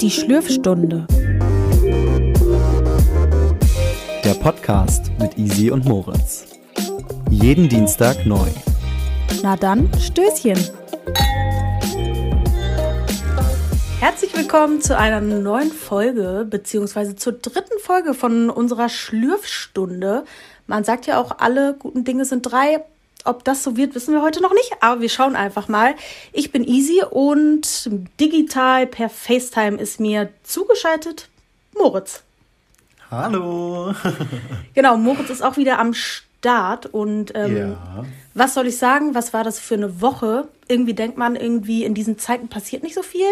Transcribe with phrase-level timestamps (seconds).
[0.00, 1.06] Die Schlürfstunde.
[4.24, 6.46] Der Podcast mit Easy und Moritz.
[7.28, 8.48] Jeden Dienstag neu.
[9.42, 10.58] Na dann, Stößchen.
[14.00, 20.24] Herzlich willkommen zu einer neuen Folge, beziehungsweise zur dritten Folge von unserer Schlürfstunde.
[20.66, 22.84] Man sagt ja auch, alle guten Dinge sind drei.
[23.28, 25.94] Ob das so wird, wissen wir heute noch nicht, aber wir schauen einfach mal.
[26.32, 31.28] Ich bin Easy und digital per FaceTime ist mir zugeschaltet
[31.76, 32.22] Moritz.
[33.10, 33.94] Hallo.
[34.74, 38.04] genau, Moritz ist auch wieder am Start und ähm, ja.
[38.32, 39.14] was soll ich sagen?
[39.14, 40.48] Was war das für eine Woche?
[40.66, 43.28] Irgendwie denkt man, irgendwie in diesen Zeiten passiert nicht so viel.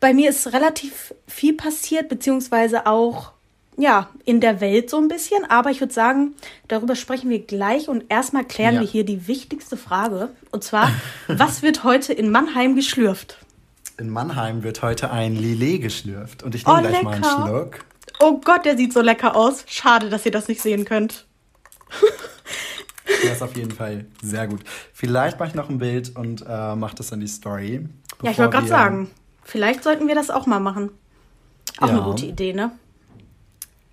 [0.00, 3.30] Bei mir ist relativ viel passiert, beziehungsweise auch
[3.76, 5.44] ja, in der Welt so ein bisschen.
[5.48, 6.34] Aber ich würde sagen,
[6.68, 8.80] darüber sprechen wir gleich und erstmal klären ja.
[8.80, 10.30] wir hier die wichtigste Frage.
[10.50, 10.90] Und zwar,
[11.28, 13.38] was wird heute in Mannheim geschlürft?
[13.98, 16.42] In Mannheim wird heute ein Lillet geschlürft.
[16.42, 17.04] Und ich nehme oh, gleich lecker.
[17.04, 17.84] mal einen Schluck.
[18.20, 19.64] Oh Gott, der sieht so lecker aus.
[19.66, 21.26] Schade, dass ihr das nicht sehen könnt.
[23.22, 24.62] Der ist auf jeden Fall sehr gut.
[24.92, 27.88] Vielleicht mache ich noch ein Bild und äh, mache das in die Story.
[28.22, 29.10] Ja, ich wollte gerade sagen,
[29.44, 30.90] vielleicht sollten wir das auch mal machen.
[31.78, 31.94] Auch ja.
[31.94, 32.72] eine gute Idee, ne?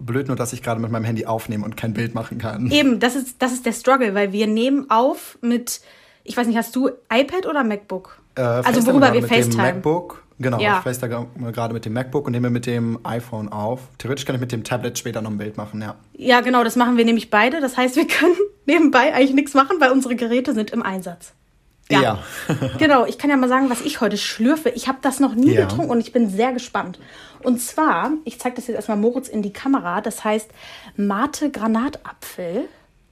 [0.06, 2.70] Blöd nur, dass ich gerade mit meinem Handy aufnehme und kein Bild machen kann.
[2.72, 5.82] Eben, das ist, das ist der Struggle, weil wir nehmen auf mit,
[6.24, 8.20] ich weiß nicht, hast du iPad oder MacBook?
[8.36, 9.52] Äh, also worüber wir mit FaceTime.
[9.52, 10.78] Dem MacBook, genau, ja.
[10.78, 13.82] ich FaceTime gerade mit dem MacBook und nehme mit dem iPhone auf.
[13.98, 15.96] Theoretisch kann ich mit dem Tablet später noch ein Bild machen, ja.
[16.14, 17.62] Ja, genau, das machen wir nämlich beide.
[17.62, 21.34] Das heißt, wir können nebenbei eigentlich nichts machen, weil unsere Geräte sind im Einsatz.
[21.92, 22.02] Ja.
[22.02, 22.24] ja.
[22.78, 24.70] genau, ich kann ja mal sagen, was ich heute schlürfe.
[24.70, 25.66] Ich habe das noch nie ja.
[25.66, 27.00] getrunken und ich bin sehr gespannt.
[27.42, 30.50] Und zwar, ich zeige das jetzt erstmal Moritz in die Kamera, das heißt
[30.96, 32.68] Mate Granatapfel.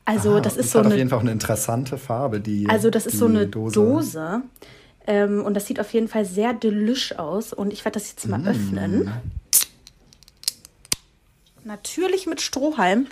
[0.06, 2.68] Also ah, das ist das so hat eine, auf jeden Fall eine interessante Farbe, die
[2.70, 3.74] Also das ist so eine Dose.
[3.76, 4.42] Dose.
[5.06, 7.54] Ähm, und das sieht auf jeden Fall sehr delish aus.
[7.54, 8.48] Und ich werde das jetzt mal mm.
[8.48, 9.12] öffnen.
[11.64, 13.08] Natürlich mit Strohhalm.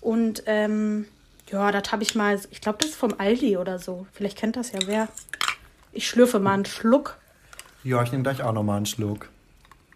[0.00, 1.06] Und ähm,
[1.52, 4.06] ja, das habe ich mal, ich glaube, das ist vom Aldi oder so.
[4.12, 5.08] Vielleicht kennt das ja wer.
[5.92, 7.18] Ich schlürfe mal einen Schluck.
[7.84, 9.28] Ja, ich nehme gleich auch noch mal einen Schluck.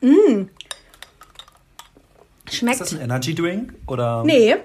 [0.03, 0.49] Mm.
[2.51, 2.81] Schmeckt.
[2.81, 4.23] Ist das ein Energy Drink oder?
[4.25, 4.57] Nee.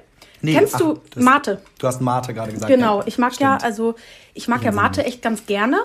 [0.42, 1.62] nee Kennst ach, du das, Mate?
[1.80, 2.72] Du hast Mate gerade gesagt.
[2.72, 3.50] Genau, ich mag Stimmt.
[3.50, 3.96] ja, also
[4.34, 5.82] ich mag ja Mate echt ganz gerne.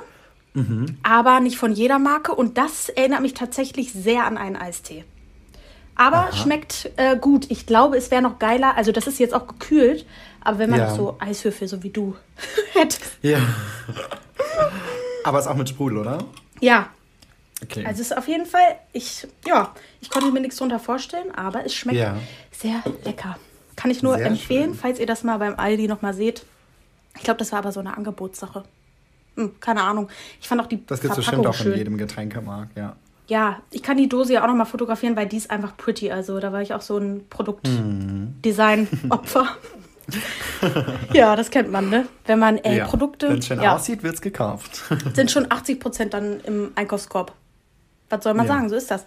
[0.55, 0.99] Mhm.
[1.03, 2.34] Aber nicht von jeder Marke.
[2.34, 5.05] Und das erinnert mich tatsächlich sehr an einen Eistee.
[5.95, 6.33] Aber Aha.
[6.33, 7.50] schmeckt äh, gut.
[7.50, 8.77] Ich glaube, es wäre noch geiler.
[8.77, 10.06] Also, das ist jetzt auch gekühlt.
[10.47, 10.95] Aber wenn man ja.
[10.95, 12.15] so Eiswürfel, so wie du,
[12.73, 12.99] hätte.
[13.23, 13.41] Ja.
[15.25, 16.19] aber ist auch mit Sprudel, oder?
[16.61, 16.91] Ja.
[17.62, 17.84] Okay.
[17.84, 21.65] Also, es ist auf jeden Fall, ich, ja, ich konnte mir nichts drunter vorstellen, aber
[21.65, 22.17] es schmeckt ja.
[22.53, 23.39] sehr lecker.
[23.75, 24.75] Kann ich nur sehr empfehlen, schön.
[24.75, 26.45] falls ihr das mal beim Aldi nochmal seht.
[27.17, 28.65] Ich glaube, das war aber so eine Angebotssache.
[29.37, 30.09] Hm, keine Ahnung.
[30.41, 32.95] Ich fand auch die Das gibt es bestimmt auch in jedem Getränkemarkt, ja
[33.28, 36.13] ja, ich kann die Dose ja auch nochmal fotografieren, weil die ist einfach pretty.
[36.13, 39.49] Also da war ich auch so ein Produktdesign-Opfer.
[41.12, 42.06] ja, das kennt man, ne?
[42.27, 43.28] Wenn man ey, ja, Produkte.
[43.28, 44.83] Wenn es schön ja, aussieht, wird es gekauft.
[45.15, 47.33] sind schon 80 Prozent dann im Einkaufskorb.
[48.09, 48.53] Was soll man ja.
[48.53, 48.69] sagen?
[48.69, 49.05] So ist das.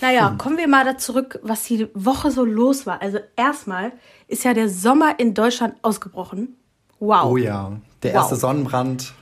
[0.00, 0.38] Naja, hm.
[0.38, 3.00] kommen wir mal da zurück, was die Woche so los war.
[3.00, 3.92] Also erstmal
[4.28, 6.56] ist ja der Sommer in Deutschland ausgebrochen.
[7.00, 7.24] Wow.
[7.24, 7.72] Oh ja,
[8.02, 8.20] der wow.
[8.20, 9.14] erste Sonnenbrand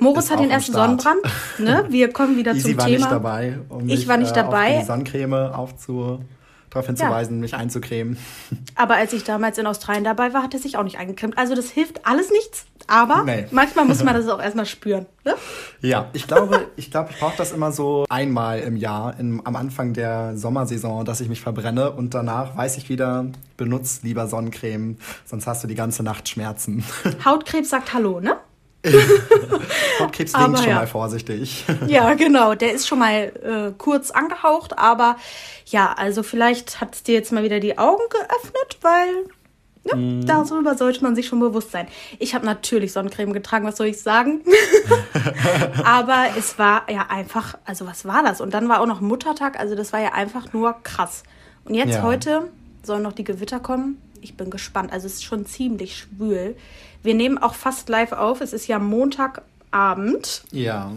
[0.00, 1.22] Moritz hat den ersten Sonnenbrand.
[1.58, 1.84] Ne?
[1.88, 2.98] Wir kommen wieder Easy zum war Thema.
[2.98, 4.78] Nicht dabei, um ich mich, war nicht äh, dabei.
[4.80, 6.20] Die Sonnencreme aufzu
[6.70, 7.40] darauf hinzuweisen, ja.
[7.40, 8.18] mich einzucremen.
[8.74, 11.38] Aber als ich damals in Australien dabei war, hat er sich auch nicht eingecremt.
[11.38, 12.66] Also das hilft alles nichts.
[12.86, 13.46] Aber nee.
[13.50, 15.06] manchmal muss man das auch erstmal spüren.
[15.24, 15.34] Ne?
[15.80, 19.56] Ja, ich glaube, ich, glaube, ich brauche das immer so einmal im Jahr, im, am
[19.56, 23.26] Anfang der Sommersaison, dass ich mich verbrenne und danach weiß ich wieder,
[23.56, 24.96] benutzt lieber Sonnencreme,
[25.26, 26.84] sonst hast du die ganze Nacht Schmerzen.
[27.24, 28.36] Hautkrebs sagt Hallo, ne?
[30.00, 30.76] Hautkrebs klingt schon ja.
[30.76, 31.64] mal vorsichtig.
[31.86, 32.54] ja, genau.
[32.54, 35.16] Der ist schon mal äh, kurz angehaucht, aber
[35.66, 39.24] ja, also vielleicht hat es dir jetzt mal wieder die Augen geöffnet, weil
[39.84, 40.26] ja, ne, mm.
[40.26, 41.88] darüber sollte man sich schon bewusst sein.
[42.18, 44.42] Ich habe natürlich Sonnencreme getragen, was soll ich sagen?
[45.84, 48.40] aber es war ja einfach, also was war das?
[48.40, 51.22] Und dann war auch noch Muttertag, also das war ja einfach nur krass.
[51.64, 52.02] Und jetzt ja.
[52.02, 52.50] heute
[52.82, 54.00] sollen noch die Gewitter kommen.
[54.22, 54.92] Ich bin gespannt.
[54.92, 56.56] Also es ist schon ziemlich schwül.
[57.02, 58.40] Wir nehmen auch fast live auf.
[58.40, 60.44] Es ist ja Montagabend.
[60.50, 60.92] Ja.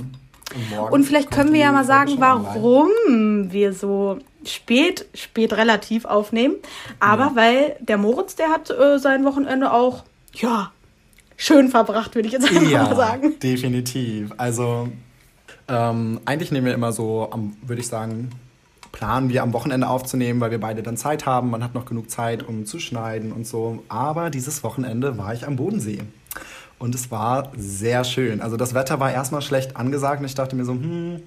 [0.54, 3.54] Und, und vielleicht können wir ja mal sagen, warum online.
[3.54, 6.56] wir so spät, spät relativ aufnehmen.
[7.00, 7.36] Aber ja.
[7.36, 10.04] weil der Moritz, der hat äh, sein Wochenende auch,
[10.34, 10.72] ja,
[11.38, 13.40] schön verbracht, würde ich jetzt einfach ja, mal sagen.
[13.40, 14.32] Definitiv.
[14.38, 14.90] Also
[15.68, 17.30] ähm, eigentlich nehmen wir immer so,
[17.62, 18.32] würde ich sagen,
[18.92, 21.50] planen wir am Wochenende aufzunehmen, weil wir beide dann Zeit haben.
[21.50, 23.84] Man hat noch genug Zeit, um zu schneiden und so.
[23.88, 26.02] Aber dieses Wochenende war ich am Bodensee.
[26.80, 28.42] und es war sehr schön.
[28.42, 31.22] Also das Wetter war erstmal schlecht angesagt und ich dachte mir so, hm,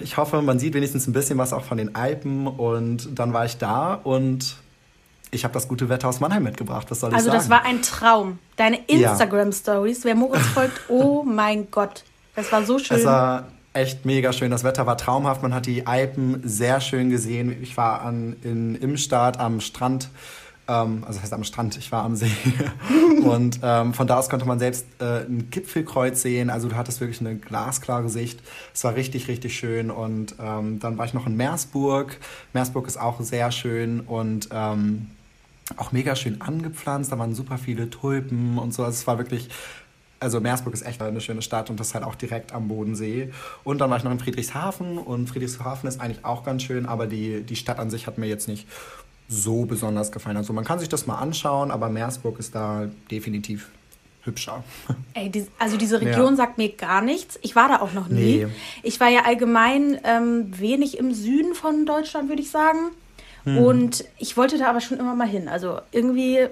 [0.00, 3.44] ich hoffe, man sieht wenigstens ein bisschen was auch von den Alpen und dann war
[3.44, 4.56] ich da und
[5.30, 6.90] ich habe das gute Wetter aus Mannheim mitgebracht.
[6.90, 7.36] Was soll also ich sagen?
[7.36, 8.38] Also das war ein Traum.
[8.56, 12.04] Deine Instagram-Stories, wer Moritz folgt, oh mein Gott,
[12.34, 12.96] das war so schön.
[12.96, 14.50] Es war echt mega schön.
[14.50, 15.42] Das Wetter war traumhaft.
[15.42, 17.62] Man hat die Alpen sehr schön gesehen.
[17.62, 20.08] Ich war an, in Imstadt am Strand
[20.70, 22.30] ähm, also das heißt am Strand, ich war am See.
[23.24, 26.48] und ähm, von da aus konnte man selbst äh, ein Gipfelkreuz sehen.
[26.48, 28.40] Also du hattest wirklich eine glasklare Sicht.
[28.72, 29.90] Es war richtig, richtig schön.
[29.90, 32.18] Und ähm, dann war ich noch in Meersburg.
[32.52, 35.08] Meersburg ist auch sehr schön und ähm,
[35.76, 37.10] auch mega schön angepflanzt.
[37.10, 38.84] Da waren super viele Tulpen und so.
[38.84, 39.48] Also es war wirklich
[40.20, 43.32] also Meersburg ist echt eine schöne Stadt und das halt auch direkt am Bodensee.
[43.64, 47.06] Und dann war ich noch in Friedrichshafen und Friedrichshafen ist eigentlich auch ganz schön, aber
[47.06, 48.68] die, die Stadt an sich hat mir jetzt nicht
[49.28, 50.36] so besonders gefallen.
[50.36, 53.70] Also man kann sich das mal anschauen, aber Meersburg ist da definitiv
[54.22, 54.62] hübscher.
[55.14, 56.36] Ey, die, also diese Region ja.
[56.36, 57.38] sagt mir gar nichts.
[57.42, 58.44] Ich war da auch noch nie.
[58.44, 58.48] Nee.
[58.82, 62.90] Ich war ja allgemein ähm, wenig im Süden von Deutschland, würde ich sagen.
[63.44, 63.58] Hm.
[63.58, 65.48] Und ich wollte da aber schon immer mal hin.
[65.48, 66.48] Also irgendwie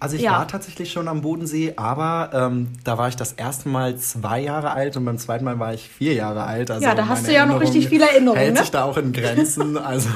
[0.00, 0.32] also ich ja.
[0.32, 4.70] war tatsächlich schon am Bodensee, aber ähm, da war ich das erste Mal zwei Jahre
[4.70, 6.70] alt und beim zweiten Mal war ich vier Jahre alt.
[6.70, 8.40] Also ja, da hast du ja noch richtig viele Erinnerungen.
[8.40, 8.60] Hält ne?
[8.60, 9.76] sich da auch in Grenzen.
[9.78, 10.08] also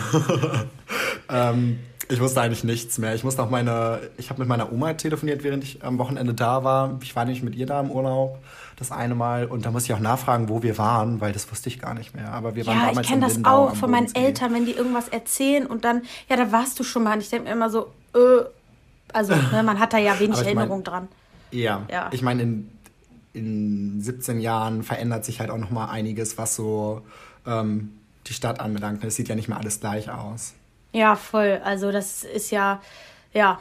[1.29, 3.14] ähm, ich wusste eigentlich nichts mehr.
[3.14, 6.62] Ich musste auch meine, ich habe mit meiner Oma telefoniert, während ich am Wochenende da
[6.62, 6.99] war.
[7.02, 8.38] Ich war nicht mit ihr da im Urlaub
[8.76, 11.69] das eine Mal und da musste ich auch nachfragen, wo wir waren, weil das wusste
[11.69, 12.32] ich gar nicht mehr.
[12.32, 14.73] Aber wir waren ja, damals ich kenne das Lindau auch von meinen Eltern, wenn die
[14.73, 17.14] irgendwas erzählen und dann, ja, da warst du schon mal.
[17.14, 18.44] Und ich denke mir immer so, äh,
[19.12, 21.09] also ne, man hat da ja wenig Erinnerung mein, dran.
[21.50, 22.09] Ja, ja.
[22.12, 22.70] ich meine, in,
[23.32, 27.03] in 17 Jahren verändert sich halt auch noch mal einiges, was so
[27.47, 27.93] ähm,
[28.26, 29.05] die Stadt anbelangt.
[29.05, 30.55] Es sieht ja nicht mehr alles gleich aus.
[30.93, 31.61] Ja, voll.
[31.64, 32.81] Also das ist ja,
[33.32, 33.61] ja,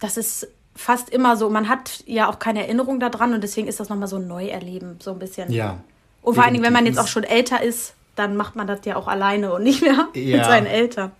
[0.00, 1.48] das ist fast immer so.
[1.50, 4.98] Man hat ja auch keine Erinnerung daran und deswegen ist das nochmal so ein Neuerleben,
[5.00, 5.50] so ein bisschen.
[5.50, 5.78] Ja.
[6.22, 8.80] Und vor allen Dingen, wenn man jetzt auch schon älter ist, dann macht man das
[8.84, 11.12] ja auch alleine und nicht mehr ja, mit seinen Eltern.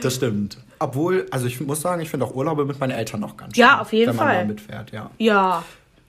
[0.00, 0.58] Das stimmt.
[0.82, 3.60] Obwohl, also ich muss sagen, ich finde auch Urlaube mit meinen Eltern noch ganz schön.
[3.62, 4.28] Ja, auf jeden wenn Fall.
[4.28, 5.10] Wenn man mal mitfährt, ja.
[5.18, 5.62] Ja.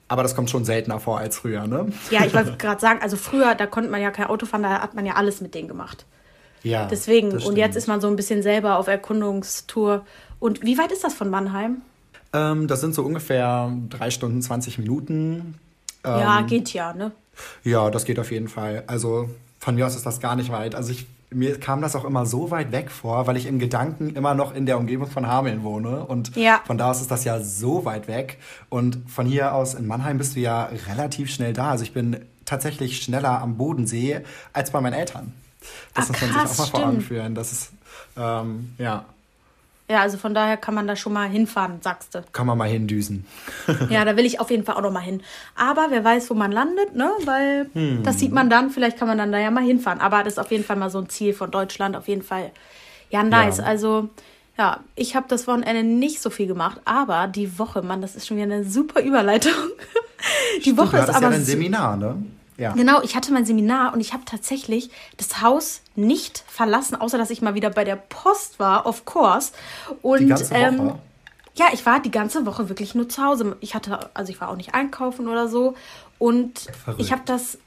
[0.08, 1.92] Aber das kommt schon seltener vor als früher, ne?
[2.10, 4.80] Ja, ich wollte gerade sagen, also früher, da konnte man ja kein Auto fahren, da
[4.80, 6.06] hat man ja alles mit denen gemacht.
[6.62, 6.86] Ja.
[6.86, 10.06] Deswegen, und jetzt ist man so ein bisschen selber auf Erkundungstour.
[10.38, 11.82] Und wie weit ist das von Mannheim?
[12.32, 15.58] Ähm, das sind so ungefähr drei Stunden, 20 Minuten.
[16.04, 17.12] Ähm, ja, geht ja, ne?
[17.62, 18.84] Ja, das geht auf jeden Fall.
[18.86, 19.28] Also
[19.58, 20.74] von mir aus ist das gar nicht weit.
[20.74, 24.14] Also ich mir kam das auch immer so weit weg vor, weil ich im Gedanken
[24.14, 26.04] immer noch in der Umgebung von Hameln wohne.
[26.04, 26.60] Und ja.
[26.64, 28.38] von da aus ist das ja so weit weg.
[28.68, 31.70] Und von hier aus in Mannheim bist du ja relativ schnell da.
[31.70, 34.20] Also ich bin tatsächlich schneller am Bodensee
[34.52, 35.32] als bei meinen Eltern.
[35.94, 37.34] Das ah, muss man sich auch mal vor Augen führen.
[37.34, 37.72] Das ist,
[38.16, 39.04] ähm, ja.
[39.92, 42.24] Ja, also von daher kann man da schon mal hinfahren, sagst du.
[42.32, 43.26] Kann man mal hindüsen.
[43.90, 45.20] ja, da will ich auf jeden Fall auch noch mal hin.
[45.54, 47.10] Aber wer weiß, wo man landet, ne?
[47.26, 48.02] Weil hm.
[48.02, 50.00] das sieht man dann, vielleicht kann man dann da ja mal hinfahren.
[50.00, 52.52] Aber das ist auf jeden Fall mal so ein Ziel von Deutschland, auf jeden Fall.
[53.10, 53.58] Ja, nice.
[53.58, 53.64] Ja.
[53.64, 54.08] Also,
[54.56, 58.26] ja, ich habe das Wochenende nicht so viel gemacht, aber die Woche, Mann, das ist
[58.26, 59.52] schon wieder eine super Überleitung.
[60.56, 61.20] die Stimmt, Woche ist aber.
[61.20, 62.16] Ja ein Seminar, ne?
[62.56, 62.72] Ja.
[62.72, 67.30] Genau, ich hatte mein Seminar und ich habe tatsächlich das Haus nicht verlassen, außer dass
[67.30, 69.52] ich mal wieder bei der Post war, of course.
[70.02, 70.58] Und die ganze Woche?
[70.58, 70.92] Ähm,
[71.54, 73.56] ja, ich war die ganze Woche wirklich nur zu Hause.
[73.60, 75.74] Ich hatte, also ich war auch nicht einkaufen oder so.
[76.18, 77.00] Und Verrückt.
[77.00, 77.58] ich habe das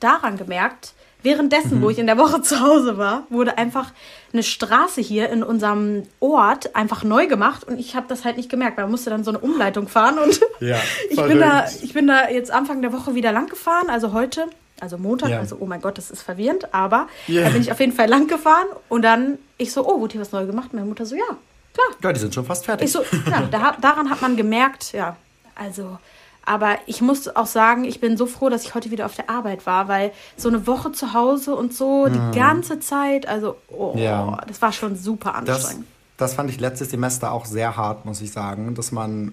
[0.00, 1.82] daran gemerkt, Währenddessen, mhm.
[1.82, 3.92] wo ich in der Woche zu Hause war, wurde einfach
[4.32, 8.50] eine Straße hier in unserem Ort einfach neu gemacht und ich habe das halt nicht
[8.50, 8.76] gemerkt.
[8.76, 10.76] Man musste dann so eine Umleitung fahren und ja,
[11.10, 14.46] ich, bin da, ich bin da jetzt Anfang der Woche wieder lang gefahren, also heute,
[14.80, 15.38] also Montag, ja.
[15.38, 17.44] also oh mein Gott, das ist verwirrend, aber yeah.
[17.44, 20.20] da bin ich auf jeden Fall lang gefahren und dann ich so, oh, wurde hier
[20.20, 20.74] was neu gemacht?
[20.74, 21.38] Meine Mutter so, ja,
[21.72, 21.86] klar.
[22.02, 22.86] Ja, die sind schon fast fertig.
[22.86, 25.16] Ich so, ja, da, daran hat man gemerkt, ja,
[25.54, 25.98] also
[26.46, 29.30] aber ich muss auch sagen, ich bin so froh, dass ich heute wieder auf der
[29.30, 32.32] Arbeit war, weil so eine Woche zu Hause und so die mhm.
[32.32, 34.38] ganze Zeit, also oh, ja.
[34.46, 35.86] das war schon super anstrengend.
[36.16, 39.32] Das, das fand ich letztes Semester auch sehr hart, muss ich sagen, dass man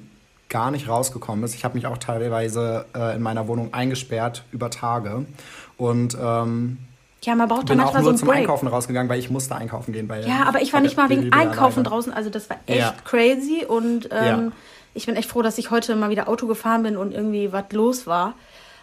[0.50, 1.56] gar nicht rausgekommen ist.
[1.56, 5.26] Ich habe mich auch teilweise äh, in meiner Wohnung eingesperrt über Tage
[5.78, 6.78] und ähm,
[7.24, 8.40] ja, man braucht bin dann manchmal auch nur so zum Break.
[8.40, 10.10] Einkaufen rausgegangen, weil ich musste einkaufen gehen.
[10.10, 12.12] Weil ja, aber ich war nicht mal wegen Einkaufen draußen.
[12.12, 12.96] Also das war echt ja.
[13.06, 14.52] crazy und ähm, ja
[14.94, 17.72] ich bin echt froh, dass ich heute mal wieder Auto gefahren bin und irgendwie was
[17.72, 18.36] los war.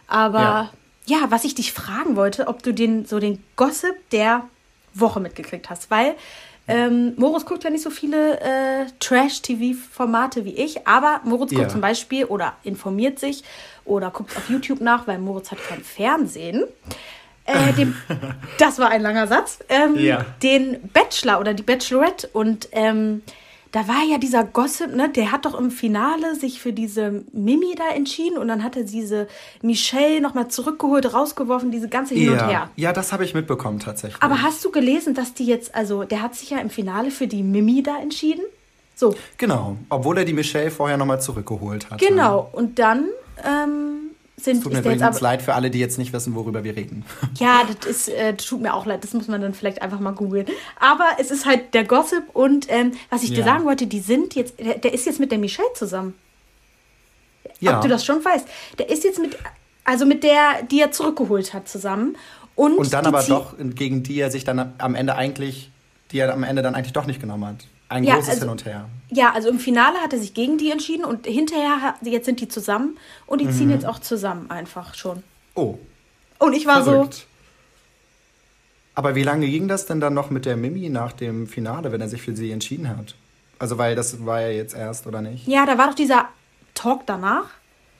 [0.06, 0.70] Aber
[1.06, 1.20] ja.
[1.20, 4.44] ja, was ich dich fragen wollte, ob du den so den Gossip der
[4.94, 6.14] Woche mitgekriegt hast, weil
[6.66, 11.60] ähm, Moritz guckt ja nicht so viele äh, Trash-TV-Formate wie ich, aber Moritz ja.
[11.60, 13.42] guckt zum Beispiel oder informiert sich
[13.86, 16.64] oder guckt auf YouTube nach, weil Moritz hat kein Fernsehen.
[17.46, 17.94] Äh, dem,
[18.58, 19.60] das war ein langer Satz.
[19.70, 20.26] Ähm, ja.
[20.42, 23.22] Den Bachelor oder die Bachelorette und ähm,
[23.72, 25.10] da war ja dieser Gossip, ne?
[25.10, 28.84] Der hat doch im Finale sich für diese Mimi da entschieden und dann hat er
[28.84, 29.28] diese
[29.62, 32.32] Michelle nochmal zurückgeholt, rausgeworfen, diese ganze Hin ja.
[32.32, 32.70] und Her.
[32.76, 34.22] Ja, das habe ich mitbekommen tatsächlich.
[34.22, 37.26] Aber hast du gelesen, dass die jetzt, also der hat sich ja im Finale für
[37.26, 38.42] die Mimi da entschieden?
[38.94, 39.14] So.
[39.36, 42.00] Genau, obwohl er die Michelle vorher nochmal zurückgeholt hat.
[42.00, 43.04] Genau, und dann
[43.46, 43.97] ähm,
[44.38, 47.04] sind Tut mir übrigens leid für alle, die jetzt nicht wissen, worüber wir reden.
[47.38, 49.04] Ja, das ist, äh, das tut mir auch leid.
[49.04, 50.46] Das muss man dann vielleicht einfach mal googeln.
[50.80, 53.44] Aber es ist halt der Gossip und ähm, was ich dir Ja.
[53.44, 56.14] sagen wollte, die sind jetzt, der, der ist jetzt mit der Michelle zusammen.
[57.60, 57.76] Ja.
[57.76, 58.46] Ob du das schon weißt.
[58.78, 59.36] Der ist jetzt mit,
[59.84, 62.16] also mit der, die er zurückgeholt hat, zusammen.
[62.54, 65.70] Und, Und dann aber doch, gegen die er sich dann am Ende eigentlich,
[66.10, 67.66] die er am Ende dann eigentlich doch nicht genommen hat.
[67.88, 68.88] Ein Ja, großes also- Hin und Her.
[69.10, 72.40] Ja, also im Finale hat er sich gegen die entschieden und hinterher, hat- jetzt sind
[72.40, 73.52] die zusammen und die Mhm.
[73.52, 75.22] ziehen jetzt auch zusammen einfach schon.
[75.54, 75.78] Oh,
[76.38, 77.26] Und ich war verrückt.
[78.94, 82.00] Aber wie lange ging das denn dann noch mit der Mimi nach dem Finale, wenn
[82.00, 83.14] er sich für sie entschieden hat?
[83.58, 85.46] Also, weil das war ja jetzt erst, oder nicht?
[85.46, 86.28] so, ja, da war doch dieser
[86.74, 87.46] Talk danach.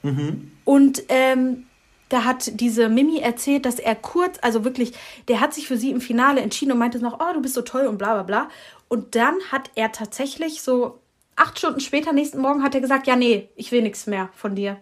[0.02, 0.52] Mhm.
[0.64, 1.64] Und ähm,
[2.11, 4.92] da hat diese Mimi erzählt, dass er kurz, also wirklich,
[5.28, 7.62] der hat sich für sie im Finale entschieden und meinte noch, oh, du bist so
[7.62, 8.49] toll und bla bla bla.
[8.88, 11.00] Und dann hat er tatsächlich so
[11.37, 14.54] acht Stunden später, nächsten Morgen, hat er gesagt, ja, nee, ich will nichts mehr von
[14.54, 14.78] dir.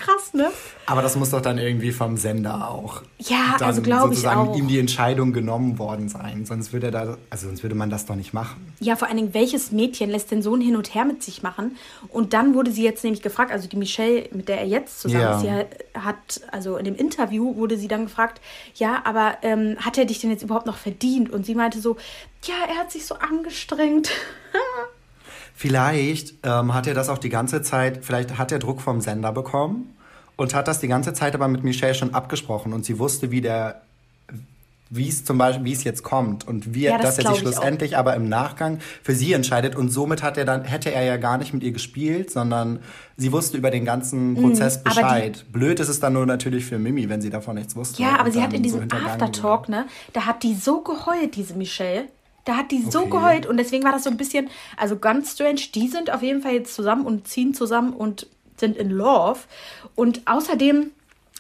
[0.01, 0.47] Krass, ne?
[0.87, 3.03] Aber das muss doch dann irgendwie vom Sender auch.
[3.19, 4.57] Ja, dann also glaub ich sozusagen auch.
[4.57, 6.47] ihm die Entscheidung genommen worden sein.
[6.47, 8.73] Sonst würde er da, also sonst würde man das doch nicht machen.
[8.79, 11.43] Ja, vor allen Dingen, welches Mädchen lässt denn so ein Hin und Her mit sich
[11.43, 11.77] machen?
[12.11, 15.21] Und dann wurde sie jetzt nämlich gefragt, also die Michelle, mit der er jetzt zusammen
[15.21, 15.35] Ja.
[15.37, 18.41] ist, sie hat- hat, also in dem Interview wurde sie dann gefragt,
[18.77, 21.29] ja, aber ähm, hat er dich denn jetzt überhaupt noch verdient?
[21.29, 21.97] Und sie meinte so,
[22.45, 24.11] ja, er hat sich so angestrengt.
[25.59, 29.33] Vielleicht ähm, hat er das auch die ganze Zeit, vielleicht hat er Druck vom Sender
[29.33, 29.93] bekommen
[30.37, 33.41] und hat das die ganze Zeit aber mit Michelle schon abgesprochen und sie wusste, wie
[33.41, 33.83] der,
[34.89, 37.27] wie es zum Beispiel, wie es jetzt kommt und wie Ja, das dass er sich
[37.33, 37.39] auch.
[37.41, 41.17] schlussendlich aber im Nachgang für sie entscheidet und somit hat er dann, hätte er ja
[41.17, 42.79] gar nicht mit ihr gespielt, sondern
[43.17, 45.45] sie wusste über den ganzen Prozess Mhm, aber die- Bescheid.
[45.51, 48.01] Blöd ist es dann nur natürlich für Mimi, wenn sie davon nichts wusste.
[48.01, 51.55] Ja, aber sie hat in diesem so Aftertalk, ne, da hat die so geheult, diese
[51.55, 52.05] Michelle.
[52.49, 53.11] Da hat die so Okay.
[53.11, 55.61] geheult und deswegen war das so ein bisschen, also ganz strange.
[55.75, 58.27] Die sind auf jeden Fall jetzt zusammen und ziehen zusammen und
[58.57, 59.41] sind in Love.
[59.95, 60.91] Und außerdem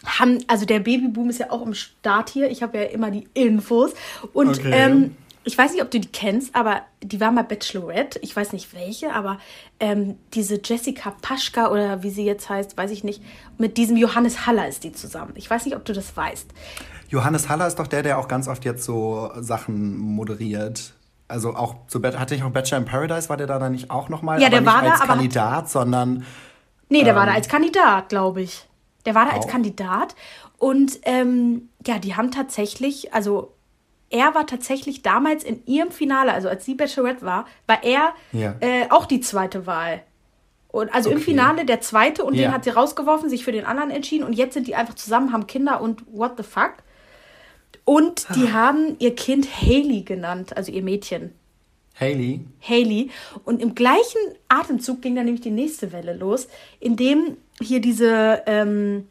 [0.05, 2.51] haben, also der Babyboom ist ja auch im Start hier.
[2.51, 3.93] Ich habe ja immer die Infos.
[4.35, 4.71] Und Okay.
[4.73, 8.19] ähm, ich weiß nicht, ob du die kennst, aber die war mal Bachelorette.
[8.21, 9.39] Ich weiß nicht welche, aber
[9.81, 13.23] ähm, diese Jessica Paschka oder wie sie jetzt heißt, weiß ich nicht.
[13.57, 15.33] Mit diesem Johannes Haller ist die zusammen.
[15.37, 16.49] Ich weiß nicht, ob du das weißt.
[17.09, 20.93] Johannes Haller ist doch der, der auch ganz oft jetzt so Sachen moderiert.
[21.29, 24.09] Also auch so hatte ich auch Bachelor in Paradise, war der da dann nicht auch
[24.09, 24.41] nochmal?
[24.41, 26.25] Ja, der aber war nicht da, als aber- Kandidat, sondern
[26.91, 27.29] Nee, der war Ähm.
[27.29, 28.67] da als Kandidat, glaube ich.
[29.05, 29.51] Der war da als Auch.
[29.51, 30.15] Kandidat.
[30.57, 33.53] Und ähm, ja, die haben tatsächlich, also
[34.11, 38.55] er war tatsächlich damals in ihrem Finale, also als sie Bachelorette war, war er Ja.
[38.61, 40.03] äh, auch die zweite Wahl.
[40.69, 41.25] Und also im Okay.
[41.27, 42.49] Finale der zweite und Ja.
[42.49, 45.33] den hat sie rausgeworfen, sich für den anderen entschieden und jetzt sind die einfach zusammen,
[45.33, 46.73] haben Kinder und what the fuck.
[47.89, 48.35] Und Ah.
[48.35, 51.33] die haben ihr Kind Haley genannt, also ihr Mädchen.
[51.99, 52.41] Haley.
[52.61, 53.11] Haley.
[53.45, 56.49] Und im gleichen Atemzug ging dann nämlich die nächste Welle los,
[56.81, 59.09] in dem hier diese ähm,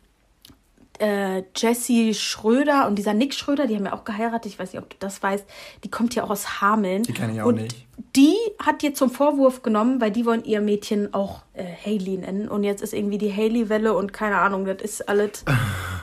[0.99, 4.81] äh, Jessie Schröder und dieser Nick Schröder, die haben ja auch geheiratet, ich weiß nicht,
[4.81, 5.45] ob du das weißt,
[5.83, 7.03] die kommt ja auch aus Hameln.
[7.03, 7.75] Die kenn ich auch und nicht.
[8.15, 12.47] Die hat jetzt zum Vorwurf genommen, weil die wollen ihr Mädchen auch äh, Haley nennen.
[12.47, 15.43] Und jetzt ist irgendwie die Haley-Welle und keine Ahnung, das ist alles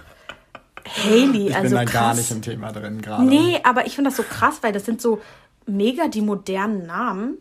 [0.87, 1.49] Haley.
[1.49, 1.93] Ich also bin da krass.
[1.93, 3.25] gar nicht im Thema drin gerade.
[3.25, 5.21] Nee, aber ich finde das so krass, weil das sind so
[5.67, 7.39] mega die modernen Namen.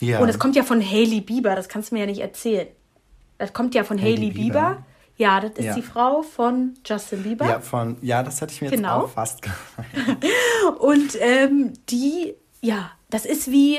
[0.00, 0.18] Ja.
[0.20, 2.66] Und es kommt ja von Hailey Bieber, das kannst du mir ja nicht erzählen.
[3.38, 4.60] Das kommt ja von Hailey Hailey Bieber.
[4.70, 4.86] Bieber.
[5.16, 5.74] Ja, das ist Ja.
[5.74, 7.46] die Frau von Justin Bieber.
[7.46, 9.02] ja, von, ja, das hätte ich mir jetzt Genau.
[9.02, 9.58] auch fast gedacht.
[10.80, 13.78] Und ähm, die, ja, das ist wie,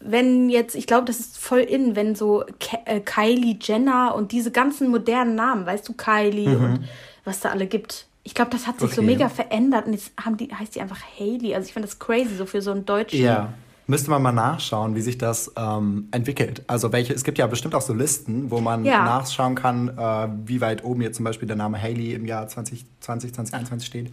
[0.00, 4.32] wenn jetzt, ich glaube, das ist voll in, wenn so Ke äh, Kylie Jenner und
[4.32, 6.84] diese ganzen modernen Namen, weißt du, Kylie und
[7.24, 8.06] was da alle gibt.
[8.24, 9.00] Ich glaube, das hat sich so.
[9.00, 9.10] Okay.
[9.10, 11.54] mega verändert und jetzt haben die, heißt die einfach Hailey.
[11.54, 13.20] Also ich finde das crazy, so für so einen deutschen.
[13.20, 13.52] Ja.
[13.88, 16.62] Müsste man mal nachschauen, wie sich das ähm, entwickelt.
[16.68, 19.04] Also welche, es gibt ja bestimmt auch so Listen, wo man Ja.
[19.04, 23.34] nachschauen kann, äh, wie weit oben jetzt zum Beispiel der Name Haley im Jahr 2020,
[23.34, 24.12] 2021 steht.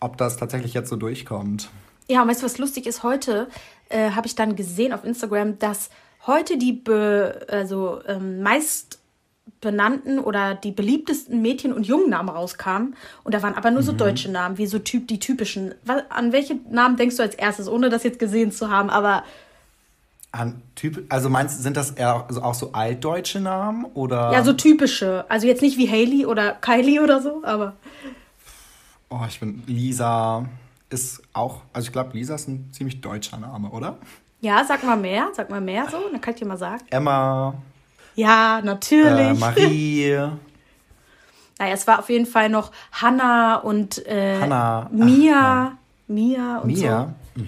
[0.00, 1.70] Ob das tatsächlich jetzt so durchkommt.
[2.08, 3.02] Ja, und weißt du, was lustig ist?
[3.02, 3.48] Heute
[3.88, 5.88] äh, habe ich dann gesehen auf Instagram, dass
[6.26, 9.00] heute die be, also, ähm, meist
[9.60, 12.96] benannten oder die beliebtesten Mädchen- und Jungennamen rauskamen.
[13.24, 15.74] Und da waren aber nur so deutsche Namen, wie so typ, die typischen.
[16.08, 18.90] An welche Namen denkst du als erstes, ohne das jetzt gesehen zu haben?
[18.90, 19.24] Aber
[20.32, 24.32] An typ, also meinst du, sind das eher auch so altdeutsche Namen oder?
[24.32, 25.24] ja, so typische.
[25.28, 27.74] Also jetzt nicht wie Haley oder Kylie oder so, aber.
[29.08, 30.44] Oh, ich bin Lisa
[30.90, 33.96] ist auch, also ich glaube, Lisa ist ein ziemlich deutscher Name, oder?
[34.40, 36.84] Ja, sag mal mehr, sag mal mehr so, dann kann ich dir mal sagen.
[36.90, 37.54] Emma,
[38.16, 39.18] Ja, natürlich.
[39.20, 40.16] äh, Marie,
[41.58, 45.32] Naja, es war auf jeden Fall noch Hannah und äh, Hannah, ach, Mia.
[45.32, 45.78] ja.
[46.08, 47.42] Mia und Mia, so.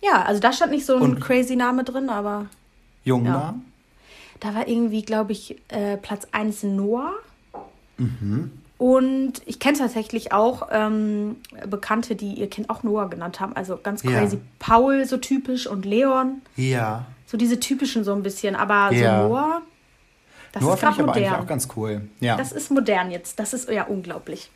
[0.00, 2.46] Ja, also da stand nicht so ein Und- crazy Name drin, aber
[3.04, 3.54] Jungna.
[4.40, 7.12] da war irgendwie, glaube ich, äh, Platz 1 Noah.
[7.98, 8.52] Mhm.
[8.78, 11.36] Und ich kenne tatsächlich auch ähm,
[11.68, 13.54] Bekannte, die ihr Kind auch Noah genannt haben.
[13.54, 14.10] Also ganz Ja.
[14.12, 14.38] crazy.
[14.58, 16.42] Paul so typisch und Leon.
[16.56, 17.06] Ja.
[17.26, 18.56] So diese typischen so ein bisschen.
[18.56, 19.22] Aber Ja.
[19.22, 19.62] so Noah,
[20.52, 21.42] das Noah ist finde ich aber eigentlich modern.
[21.42, 22.08] auch ganz cool.
[22.20, 22.36] Ja.
[22.36, 23.38] Das ist modern jetzt.
[23.38, 24.50] Das ist ja unglaublich.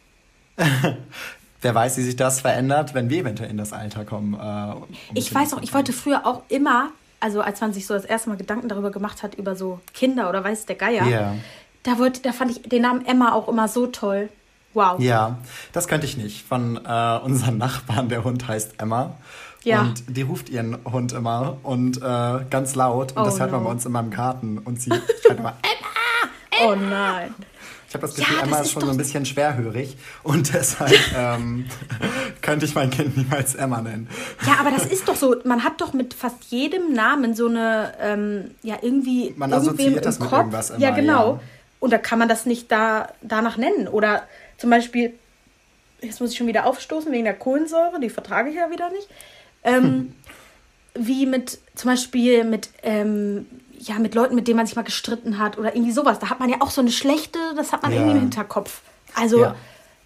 [1.62, 4.34] Wer weiß, wie sich das verändert, wenn wir eventuell in das Alter kommen.
[4.34, 7.86] Äh, um Ich weiß zu noch, ich wollte früher auch immer, also als man sich
[7.86, 11.06] so das erste Mal Gedanken darüber gemacht hat, über so Kinder oder weiß der Geier,
[11.06, 11.34] Ja.
[11.82, 14.28] da, wollte, da fand ich den Namen Emma auch immer so toll.
[14.74, 15.00] Wow.
[15.00, 15.38] Ja,
[15.72, 16.46] das könnte ich nicht.
[16.46, 19.14] Von äh, unseren Nachbarn, der Hund heißt Emma.
[19.64, 19.80] Ja.
[19.80, 22.00] Und die ruft ihren Hund immer und äh,
[22.50, 23.12] ganz laut.
[23.16, 23.66] Und Oh das hört man no.
[23.66, 24.58] bei uns immer im Garten.
[24.58, 24.90] Und sie
[25.24, 25.54] schreit immer,
[26.64, 27.34] Oh nein.
[27.88, 29.96] Ich habe das Ja, Gefühl, das Emma ist schon so ein bisschen schwerhörig.
[30.22, 31.66] Und deshalb ähm,
[32.42, 34.08] könnte ich mein Kind niemals Emma nennen.
[34.46, 37.94] Ja, aber das ist doch so, man hat doch mit fast jedem Namen so eine,
[38.00, 39.32] ähm, ja, irgendwie.
[39.36, 40.38] Man assoziiert im das mit Kopf.
[40.40, 41.34] irgendwas immer, Ja, genau.
[41.34, 41.40] ja.
[41.78, 43.86] Und da kann man das nicht da, danach nennen.
[43.86, 44.24] Oder
[44.58, 45.12] zum Beispiel,
[46.00, 49.08] jetzt muss ich schon wieder aufstoßen wegen der Kohlensäure, die vertrage ich ja wieder nicht.
[49.62, 50.12] Ähm,
[50.94, 53.46] wie mit, zum Beispiel mit, ähm,
[53.86, 56.18] ja, mit Leuten, mit denen man sich mal gestritten hat oder irgendwie sowas.
[56.18, 57.98] Da hat man ja auch so eine schlechte, das hat man Ja.
[57.98, 58.80] irgendwie im Hinterkopf.
[59.14, 59.56] Also, Ja, ja.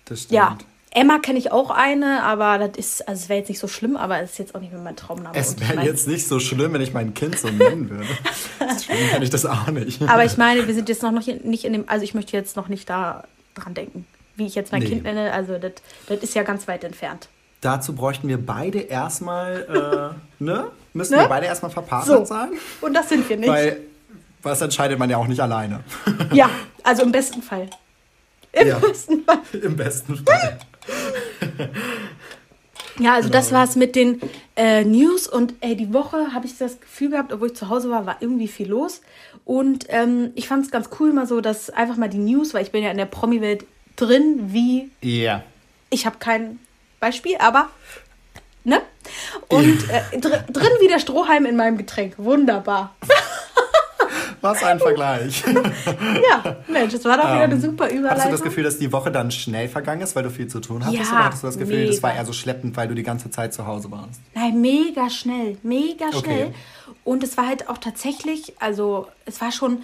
[0.06, 0.64] das stimmt.
[0.92, 3.96] Emma kenne ich auch eine, aber das ist, also es wäre jetzt nicht so schlimm,
[3.96, 5.36] aber es ist jetzt auch nicht mehr mein Traumname.
[5.38, 7.88] Es Und ich wäre mein- jetzt nicht so schlimm, wenn ich mein Kind so nennen
[7.90, 8.06] würde.
[8.60, 10.02] Deswegen kann ich das auch nicht.
[10.02, 12.56] Aber ich meine, wir sind jetzt noch nicht nicht in dem, also ich möchte jetzt
[12.56, 13.22] noch nicht da
[13.54, 14.88] dran denken, wie ich jetzt mein Nee.
[14.88, 15.32] Kind nenne.
[15.32, 15.72] Also das,
[16.08, 17.28] das ist ja ganz weit entfernt.
[17.60, 20.66] Dazu bräuchten wir beide erstmal, äh, ne?
[20.92, 21.20] Müssen Ne?
[21.22, 22.34] wir beide erstmal verpartnert So.
[22.34, 22.50] sein?
[22.80, 23.48] Und das sind wir nicht.
[23.48, 23.78] Weil
[24.42, 25.80] was entscheidet man ja auch nicht alleine.
[26.32, 26.48] ja,
[26.82, 27.68] also im besten Fall.
[28.52, 28.78] Im Ja.
[28.78, 29.38] besten Fall.
[29.62, 30.58] Im besten Fall.
[32.98, 33.60] Ja, also das Genau.
[33.60, 34.20] war's mit den
[34.56, 37.90] äh, News und ey, die Woche habe ich das Gefühl gehabt, obwohl ich zu Hause
[37.90, 39.00] war, war irgendwie viel los.
[39.44, 42.62] Und ähm, ich fand es ganz cool mal so, dass einfach mal die News, weil
[42.62, 43.64] ich bin ja in der Promi-Welt
[43.96, 45.42] drin, wie Ja.
[45.88, 46.58] ich habe kein
[47.00, 47.70] Beispiel, aber
[48.64, 48.82] ne?
[49.48, 52.14] Und äh, dr drin wie der Strohhalm in meinem Getränk.
[52.18, 52.94] Wunderbar.
[54.42, 55.42] Was ein Vergleich.
[56.30, 58.04] Ja, Mensch, das war doch wieder eine super Überleitung.
[58.04, 60.48] Ähm, Hattest du das Gefühl, dass die Woche dann schnell vergangen ist, weil du viel
[60.48, 61.10] zu tun hattest?
[61.10, 62.20] Ja, oder hattest du das Gefühl, das war mega.
[62.22, 64.20] eher so schleppend, weil du die ganze Zeit zu Hause warst?
[64.34, 66.18] Nein, mega schnell, mega Okay.
[66.20, 66.54] schnell.
[67.04, 69.82] Und es war halt auch tatsächlich, also es war schon,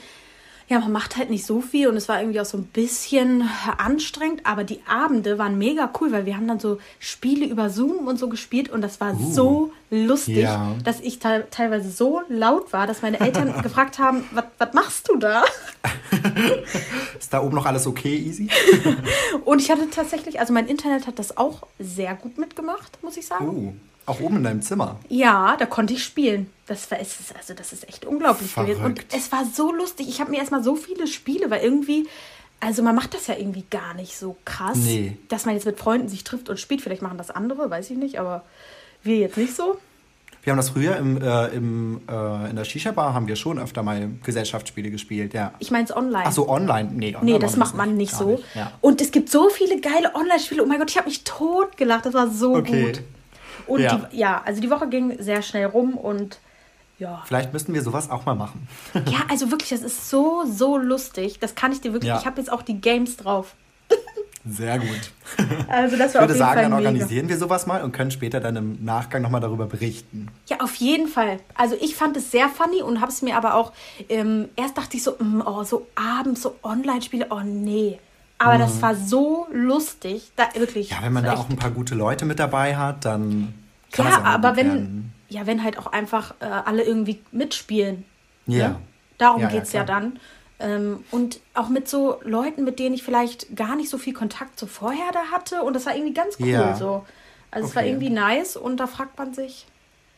[0.69, 3.49] ja, man macht halt nicht so viel und es war irgendwie auch so ein bisschen
[3.79, 8.09] anstrengend, aber die Abende waren mega cool, weil wir haben dann so Spiele über Zoom
[8.09, 10.37] und so gespielt und das war so lustig.
[10.39, 10.75] Ja.
[10.85, 15.17] dass ich te teilweise so laut war, dass meine Eltern gefragt haben, "Was- machst du
[15.17, 15.43] da?
[17.19, 18.49] Ist da oben noch alles okay, easy?
[19.45, 23.27] Und ich hatte tatsächlich, also mein Internet hat das auch sehr gut mitgemacht, muss ich
[23.27, 23.47] sagen.
[23.49, 23.73] Uh,
[24.07, 24.99] auch oben in deinem Zimmer.
[25.09, 26.51] Ja, da konnte ich spielen.
[26.67, 28.85] Das war, es ist, also das ist echt unglaublich gewesen.
[28.85, 29.15] Und Verrückt.
[29.17, 30.09] es war so lustig.
[30.09, 32.07] Ich habe mir erstmal so viele Spiele, weil irgendwie,
[32.61, 35.17] also man macht das ja irgendwie gar nicht so krass, Nee.
[35.29, 36.83] dass man jetzt mit Freunden sich trifft und spielt.
[36.83, 38.45] Vielleicht machen das andere, weiß ich nicht, aber
[39.07, 39.79] wir jetzt nicht so.
[40.43, 43.83] Wir haben das früher im, äh, im, äh, in der Shisha-Bar haben wir schon öfter
[43.83, 45.53] mal Gesellschaftsspiele gespielt, ja.
[45.59, 46.23] Ich meine es online.
[46.27, 46.91] Ach so, online?
[46.93, 48.43] Nee, online Nee, das macht man nicht Gar so.
[48.55, 48.73] Ja.
[48.81, 50.63] Und es gibt so viele geile Online-Spiele.
[50.63, 52.07] Oh mein Gott, ich habe mich tot gelacht.
[52.07, 52.85] Das war so Okay.
[52.93, 53.03] gut.
[53.67, 54.09] Und Ja.
[54.13, 56.39] Die, ja, also die Woche ging sehr schnell rum und
[57.01, 57.25] ja.
[57.27, 58.69] Vielleicht müssten wir sowas auch mal machen.
[58.95, 61.39] Ja, also wirklich, das ist so, so lustig.
[61.41, 62.09] Das kann ich dir wirklich.
[62.09, 62.19] Ja.
[62.21, 63.55] Ich habe jetzt auch die Games drauf.
[64.49, 64.89] Sehr gut.
[65.69, 66.89] Also das Ich war auf würde sagen, Fall dann mega.
[66.89, 70.29] organisieren wir sowas mal und können später dann im Nachgang nochmal darüber berichten.
[70.47, 71.41] Ja, auf jeden Fall.
[71.55, 73.73] Also ich fand es sehr funny und habe es mir aber auch,
[74.09, 77.99] ähm, erst dachte ich so, mm, oh, so abends, so Online-Spiele, oh nee.
[78.39, 80.31] Aber das war so lustig.
[80.37, 80.91] Da, wirklich.
[80.91, 80.97] Mhm.
[80.97, 83.55] Ja, wenn man da auch ein paar gute Leute mit dabei hat, dann
[83.93, 85.13] kann Ja, das auch aber wenn, werden.
[85.29, 88.05] ja, wenn halt auch einfach äh, alle irgendwie mitspielen.
[88.47, 88.69] Ja.
[88.69, 88.77] Ne?
[89.19, 90.01] Darum Ja, ja, geht's ja, klar.
[90.03, 90.19] dann.
[90.59, 94.59] Ähm, und auch mit so Leuten, mit denen ich vielleicht gar nicht so viel Kontakt
[94.59, 95.63] so vorher da hatte.
[95.63, 96.75] Und das war irgendwie ganz cool Ja.
[96.75, 97.05] so.
[97.51, 97.91] Also es war Okay.
[97.91, 99.67] irgendwie nice und da fragt man sich,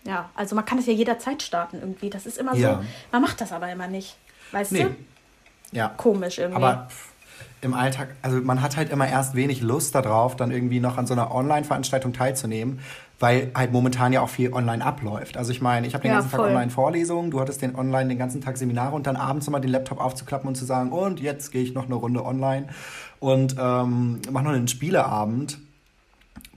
[0.05, 2.09] ja, also man kann es ja jederzeit starten irgendwie.
[2.11, 2.74] Das ist immer Ja.
[2.77, 4.16] so, man macht das aber immer nicht.
[4.53, 4.85] Weißt Nee.
[4.85, 4.96] du?
[5.72, 5.88] Ja.
[5.96, 6.57] Komisch irgendwie.
[6.62, 6.88] Aber
[7.61, 11.07] im Alltag, also man hat halt immer erst wenig Lust darauf, dann irgendwie noch an
[11.07, 12.81] so einer Online-Veranstaltung teilzunehmen,
[13.18, 15.37] weil halt momentan ja auch viel online abläuft.
[15.37, 16.51] Also ich meine, ich habe den Ja, ganzen Tag voll.
[16.51, 19.71] online Vorlesungen, du hattest den online den ganzen Tag Seminare und dann abends nochmal den
[19.71, 22.68] Laptop aufzuklappen und zu sagen, und jetzt gehe ich noch eine Runde online
[23.18, 25.59] und ähm, mache noch einen Spieleabend.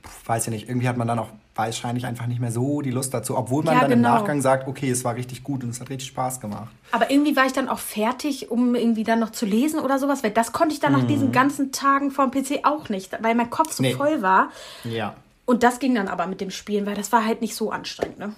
[0.04, 2.92] Puh, weiß ja nicht, irgendwie hat man dann auch wahrscheinlich einfach nicht mehr so die
[2.92, 4.10] Lust dazu, obwohl man ja, dann genau.
[4.10, 6.72] im Nachgang sagt, okay, es war richtig gut und es hat richtig Spaß gemacht.
[6.92, 10.24] Aber irgendwie war ich dann auch fertig, um irgendwie dann noch zu lesen oder sowas,
[10.24, 11.00] weil das konnte ich dann mhm.
[11.00, 13.94] nach diesen ganzen Tagen vor dem PC auch nicht, weil mein Kopf so nee.
[13.94, 14.50] voll war.
[14.84, 15.16] Ja.
[15.46, 18.20] Und das ging dann aber mit dem Spielen, weil das war halt nicht so anstrengend,
[18.20, 18.34] ne?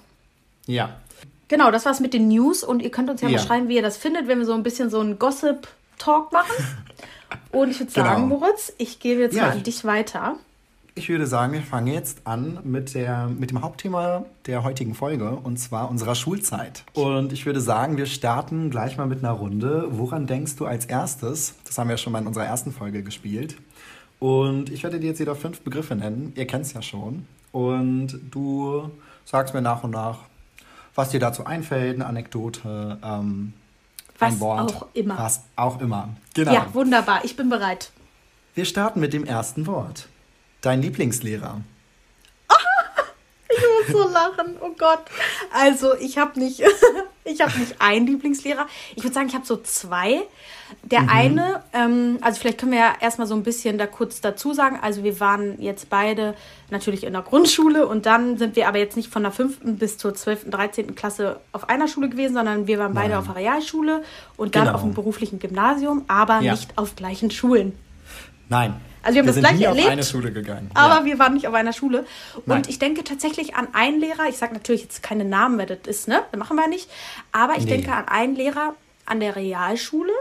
[0.65, 0.95] Ja.
[1.49, 3.37] Genau, das war's mit den News und ihr könnt uns ja, ja.
[3.37, 6.65] mal schreiben, wie ihr das findet, wenn wir so ein bisschen so einen Gossip-Talk machen.
[7.51, 8.39] Und ich würde sagen, genau.
[8.39, 9.43] Moritz, ich gebe jetzt ja.
[9.43, 10.37] mal an dich weiter.
[10.95, 15.31] Ich würde sagen, wir fangen jetzt an mit, der, mit dem Hauptthema der heutigen Folge
[15.31, 16.83] und zwar unserer Schulzeit.
[16.93, 19.87] Und ich würde sagen, wir starten gleich mal mit einer Runde.
[19.89, 21.55] Woran denkst du als erstes?
[21.65, 23.57] Das haben wir ja schon mal in unserer ersten Folge gespielt.
[24.19, 26.31] Und ich werde dir jetzt jeder fünf Begriffe nennen.
[26.35, 27.25] Ihr kennt es ja schon.
[27.51, 28.91] Und du
[29.25, 30.19] sagst mir nach und nach,
[30.93, 33.53] was dir dazu einfällt, eine Anekdote, ähm,
[34.19, 34.75] was ein Wort.
[34.75, 35.17] auch immer.
[35.17, 36.09] Was auch immer.
[36.35, 36.53] Genau.
[36.53, 37.25] Ja, wunderbar.
[37.25, 37.91] Ich bin bereit.
[38.53, 40.07] Wir starten mit dem ersten Wort.
[40.63, 41.59] Dein Lieblingslehrer.
[43.49, 44.55] ich muss so lachen.
[44.61, 45.03] Oh Gott.
[45.51, 46.61] Also, ich habe nicht,
[47.25, 48.65] ich habe nicht einen Lieblingslehrer.
[48.95, 50.21] Ich würde sagen, ich habe so zwei.
[50.81, 51.09] Der mhm.
[51.09, 54.79] eine, ähm, also vielleicht können wir ja erstmal so ein bisschen da kurz dazu sagen.
[54.81, 56.33] Also wir waren jetzt beide
[56.71, 59.97] natürlich in der Grundschule und dann sind wir aber jetzt nicht von der fünften bis
[59.97, 63.19] zur zwölften, dreizehnten Klasse auf einer Schule gewesen, sondern wir waren beide Nein.
[63.19, 64.01] auf der Realschule
[64.37, 64.75] und dann genau.
[64.75, 66.53] auf dem beruflichen Gymnasium, aber ja.
[66.53, 67.77] nicht auf gleichen Schulen.
[68.47, 68.79] Nein.
[69.03, 69.85] Also wir haben wir das gleiche nie erlebt.
[69.85, 70.71] auf eine Schule gegangen.
[70.73, 71.05] Aber ja.
[71.05, 72.05] wir waren nicht auf einer Schule.
[72.35, 72.63] Und Nein.
[72.67, 76.07] ich denke tatsächlich an einen Lehrer, ich sage natürlich jetzt keine Namen, wer das ist,
[76.07, 76.21] ne?
[76.31, 76.89] Das machen wir nicht.
[77.31, 77.71] Aber ich nee.
[77.71, 78.73] denke an einen Lehrer
[79.05, 80.13] an der Realschule.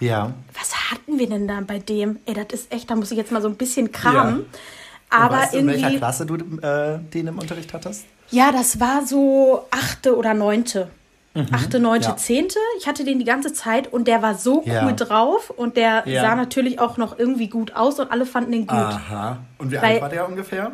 [0.00, 0.32] Ja.
[0.58, 2.18] Was hatten wir denn da bei dem?
[2.26, 4.40] Ey, das ist echt, da muss ich jetzt mal so ein bisschen kramen.
[4.40, 5.18] Ja.
[5.18, 8.04] Aber weißt du, in welcher Klasse du äh, den im Unterricht hattest?
[8.30, 10.88] Ja, das war so achte oder neunte.
[11.36, 11.48] Mhm.
[11.52, 12.16] Achte, neunte, ja.
[12.16, 12.58] zehnte.
[12.78, 14.92] Ich hatte den die ganze Zeit und der war so cool ja.
[14.92, 16.22] drauf und der ja.
[16.22, 18.78] sah natürlich auch noch irgendwie gut aus und alle fanden ihn gut.
[18.78, 19.38] Aha.
[19.58, 20.72] Und wie Weil, alt war der ungefähr?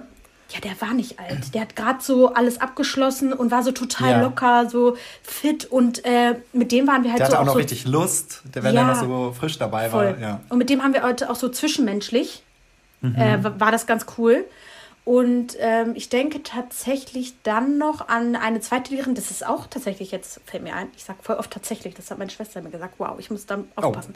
[0.51, 1.55] Ja, der war nicht alt.
[1.55, 6.37] Der hat gerade so alles abgeschlossen und war so total locker, so fit und äh,
[6.53, 7.33] mit dem waren wir halt der so.
[7.33, 10.05] Der hatte auch noch so richtig Lust, der, wenn er noch so frisch dabei voll.
[10.05, 10.21] war.
[10.21, 10.41] Ja.
[10.49, 12.43] Und mit dem haben wir heute auch so zwischenmenschlich,
[13.01, 13.17] mhm.
[13.17, 14.45] äh, war das ganz cool.
[15.05, 20.13] Und ähm, ich denke tatsächlich dann noch an eine zweite Lehrerin, das ist auch tatsächlich,
[20.13, 22.95] jetzt fällt mir ein, ich sage voll oft tatsächlich, das hat meine Schwester mir gesagt,
[22.99, 24.15] wow, ich muss da aufpassen.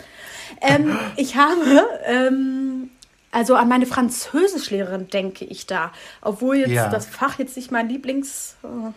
[0.60, 0.66] Oh.
[0.68, 2.90] Ähm, ich habe, ähm,
[3.32, 5.90] also an meine Französischlehrerin denke ich da,
[6.22, 6.88] obwohl jetzt ja.
[6.88, 8.92] das Fach jetzt nicht mein Lieblings äh,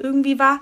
[0.00, 0.60] irgendwie war.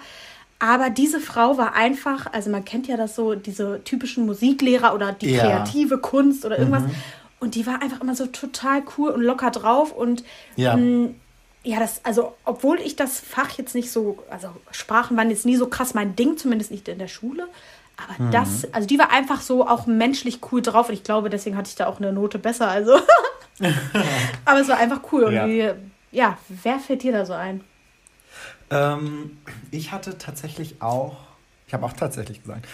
[0.63, 5.13] Aber diese Frau war einfach, also man kennt ja das so, diese typischen Musiklehrer oder
[5.13, 5.43] die ja.
[5.43, 6.83] kreative Kunst oder irgendwas.
[6.83, 6.95] Mhm.
[7.41, 9.93] Und die war einfach immer so total cool und locker drauf.
[9.93, 10.25] Und
[10.57, 11.15] ja, mh, mm,
[11.65, 15.57] ja das, also, obwohl ich das Fach jetzt nicht so, also Sprachen waren jetzt nie
[15.57, 17.49] so krass mein Ding, zumindest nicht in der Schule.
[17.97, 18.31] Aber mhm.
[18.31, 20.89] das, also die war einfach so auch menschlich cool drauf.
[20.89, 22.69] Und ich glaube, deswegen hatte ich da auch eine Note besser.
[22.69, 22.99] Also.
[24.45, 25.25] Aber es war einfach cool.
[25.25, 25.47] Und ja.
[25.47, 25.71] Wie,
[26.13, 27.63] ja, wer fällt dir da so ein?
[28.71, 29.39] Ähm,
[29.71, 31.17] ich hatte tatsächlich auch,
[31.67, 32.67] ich habe auch tatsächlich gesagt,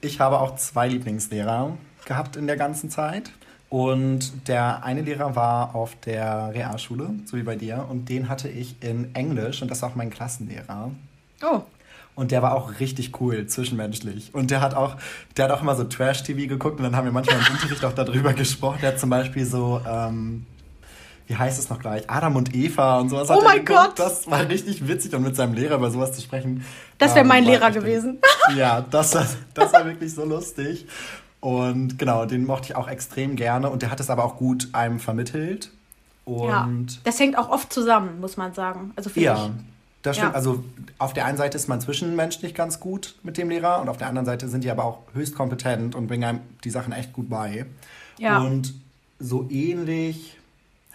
[0.00, 3.30] ich habe auch zwei Lieblingslehrer gehabt in der ganzen Zeit.
[3.68, 8.48] Und der eine Lehrer war auf der Realschule, so wie bei dir, und den hatte
[8.48, 10.92] ich in Englisch und das war auch mein Klassenlehrer.
[11.42, 11.62] Oh.
[12.14, 14.34] Und der war auch richtig cool, zwischenmenschlich.
[14.34, 14.96] Und der hat auch,
[15.36, 17.92] der hat auch immer so Trash-TV geguckt und dann haben wir manchmal im Unterricht auch
[17.92, 18.78] darüber gesprochen.
[18.80, 20.46] Der hat zum Beispiel so, ähm,
[21.26, 22.08] wie heißt es noch gleich?
[22.08, 23.28] Adam und Eva und sowas.
[23.28, 23.98] Oh mein Gott!
[23.98, 26.64] Das war richtig witzig und mit seinem Lehrer über sowas zu sprechen.
[26.98, 28.18] Das wäre ähm, mein Lehrer gewesen.
[28.54, 29.10] Ja, das
[29.54, 30.86] das war wirklich so lustig.
[31.40, 34.68] Und genau, den mochte ich auch extrem gerne und der hat es aber auch gut
[34.72, 35.70] einem vermittelt.
[36.24, 36.68] Und ja,
[37.04, 38.92] das hängt auch oft zusammen, muss man sagen.
[38.96, 39.52] Also ja, ich.
[40.02, 40.32] das stimmt.
[40.32, 40.36] Ja.
[40.36, 40.64] Also
[40.98, 44.08] auf der einen Seite ist man zwischenmenschlich ganz gut mit dem Lehrer und auf der
[44.08, 47.30] anderen Seite sind die aber auch höchst kompetent und bringen einem die Sachen echt gut
[47.30, 47.66] bei.
[48.18, 48.38] Ja.
[48.40, 48.74] Und
[49.20, 50.36] so ähnlich,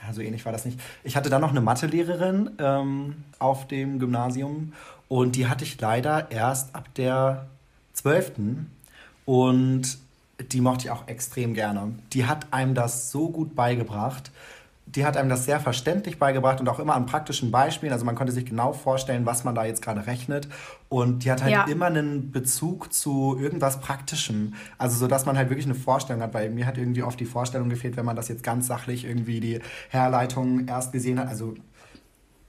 [0.06, 0.80] ja, so ähnlich war das nicht.
[1.04, 4.73] Ich hatte dann noch eine Mathelehrerin ähm, auf dem Gymnasium
[5.08, 7.47] und die hatte ich leider erst ab der
[7.93, 8.32] 12.
[9.25, 9.97] Und
[10.49, 11.93] die mochte ich auch extrem gerne.
[12.13, 14.32] Die hat einem das so gut beigebracht.
[14.86, 17.93] Die hat einem das sehr verständlich beigebracht und auch immer an praktischen Beispielen.
[17.93, 20.49] Also man konnte sich genau vorstellen, was man da jetzt gerade rechnet.
[20.89, 21.63] Und die hat halt ja.
[21.65, 24.56] immer einen Bezug zu irgendwas Praktischem.
[24.77, 26.34] Also so, dass man halt wirklich eine Vorstellung hat.
[26.34, 29.39] Weil mir hat irgendwie oft die Vorstellung gefehlt, wenn man das jetzt ganz sachlich irgendwie
[29.39, 31.30] die Herleitung erst gesehen hat.
[31.30, 31.56] Also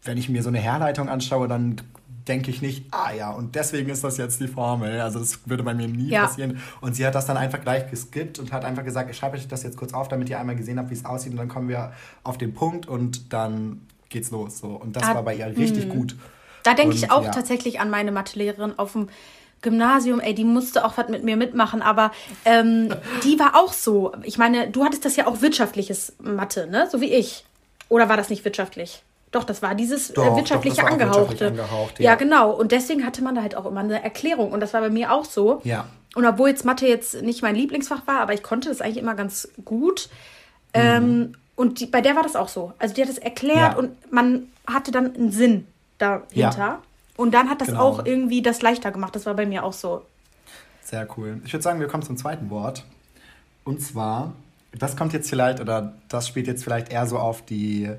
[0.03, 1.77] wenn ich mir so eine Herleitung anschaue, dann
[2.29, 5.01] denke ich nicht, ah ja, und deswegen ist das jetzt die Formel.
[5.01, 6.27] Also das würde bei mir nie ja.
[6.27, 6.61] passieren.
[6.81, 9.49] Und sie hat das dann einfach gleich geskippt und hat einfach gesagt, ich schreibe euch
[9.49, 11.33] das jetzt kurz auf, damit ihr einmal gesehen habt, wie es aussieht.
[11.33, 14.59] Und dann kommen wir auf den Punkt und dann geht's los.
[14.59, 14.69] So.
[14.69, 15.95] Und das ah, war bei ihr richtig mh.
[15.95, 16.17] gut.
[16.63, 17.31] Da denke ich auch ja.
[17.31, 19.09] tatsächlich an meine Mathelehrerin auf dem
[19.63, 22.11] Gymnasium, ey, die musste auch was mit mir mitmachen, aber
[22.45, 24.13] ähm, die war auch so.
[24.25, 26.89] Ich meine, du hattest das ja auch wirtschaftliches Mathe, ne?
[26.91, 27.45] So wie ich.
[27.89, 29.03] Oder war das nicht wirtschaftlich?
[29.33, 31.47] Doch, das war dieses äh, Doch, wirtschaftliche doch, das war auch Angehauchte.
[31.49, 32.11] angehaucht, ja.
[32.11, 32.15] ja.
[32.17, 32.51] genau.
[32.53, 34.53] Und deswegen hatte man da halt auch immer eine Erklärung.
[34.53, 35.61] Und das war bei mir auch so.
[35.65, 35.87] Ja.
[36.15, 39.15] Und obwohl jetzt Mathe jetzt nicht mein Lieblingsfach war, aber ich konnte das eigentlich immer
[39.15, 40.11] ganz gut.
[40.75, 42.73] Ähm, und die, bei der war das auch so.
[42.79, 43.61] Also die hat es erklärt Mhm.
[43.63, 43.77] Ja.
[43.79, 45.67] und man hatte dann einen Sinn
[45.99, 46.29] dahinter.
[46.35, 46.83] Ja.
[47.17, 47.81] Und dann hat das Genau.
[47.81, 49.15] auch irgendwie das leichter gemacht.
[49.15, 50.03] Das war bei mir auch so.
[50.83, 51.41] Sehr cool.
[51.45, 52.85] Ich würde sagen, wir kommen zum zweiten Wort.
[53.65, 54.33] Und zwar,
[54.73, 57.91] das kommt jetzt vielleicht, oder das spielt jetzt vielleicht eher so auf die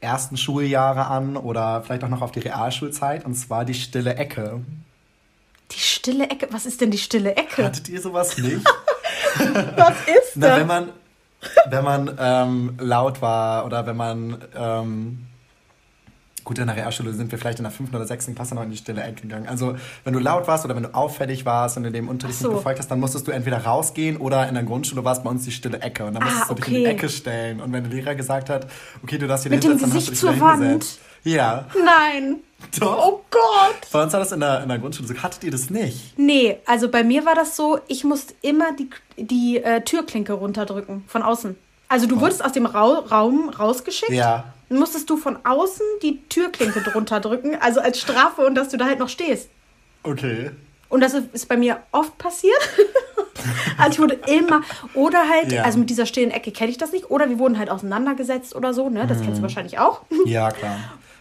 [0.00, 3.24] ersten Schuljahre an oder vielleicht auch noch auf die Realschulzeit.
[3.24, 4.60] Und zwar die stille Ecke.
[5.72, 6.48] Die stille Ecke.
[6.50, 7.64] Was ist denn die stille Ecke?
[7.64, 8.64] Hattet ihr sowas nicht?
[9.76, 10.60] Was ist Na, das?
[10.60, 10.88] wenn man,
[11.68, 15.26] wenn man ähm, laut war oder wenn man, ähm,
[16.46, 18.70] gut, in der Realschule sind wir vielleicht in der fünften oder sechsten Klasse noch in
[18.70, 19.46] die stille Ecke gegangen.
[19.48, 22.48] Also, wenn du laut warst oder wenn du auffällig warst und in dem Unterricht so.
[22.48, 25.28] nicht befolgt hast, dann musstest du entweder rausgehen oder in der Grundschule war es bei
[25.28, 26.04] uns die stille Ecke.
[26.06, 26.90] Und dann Ah, musstest du dich in die okay.
[26.92, 27.60] Ecke stellen.
[27.60, 28.66] Und wenn der Lehrer gesagt hat,
[29.02, 30.62] okay, du darfst hier Mit hinsetzen, dann hast du dich zur Wand?
[30.62, 31.00] hingesetzt.
[31.24, 32.36] Ja, Nein.
[32.80, 32.98] doch.
[33.04, 33.90] Oh Gott.
[33.92, 35.14] Bei uns war das in der, in der Grundschule so.
[35.16, 36.16] Hattet ihr das nicht?
[36.16, 41.02] Nee, also bei mir war das so, ich musste immer die, die äh, Türklinke runterdrücken
[41.08, 41.56] von außen.
[41.88, 44.12] Also du wurdest aus dem Rau Raum rausgeschickt.
[44.12, 44.52] Ja.
[44.68, 48.86] Musstest du von außen die Türklinke drunter drücken, also als Strafe und dass du da
[48.86, 49.48] halt noch stehst.
[50.02, 50.50] Okay.
[50.88, 52.58] Und das ist bei mir oft passiert.
[53.78, 54.62] also ich wurde immer,
[54.94, 55.62] oder halt, Ja.
[55.62, 58.72] also mit dieser stillen Ecke kenne ich das nicht, oder wir wurden halt auseinandergesetzt oder
[58.74, 59.06] so, ne?
[59.06, 59.22] Das Mhm.
[59.24, 60.02] kennst du wahrscheinlich auch.
[60.26, 60.76] Ja, klar.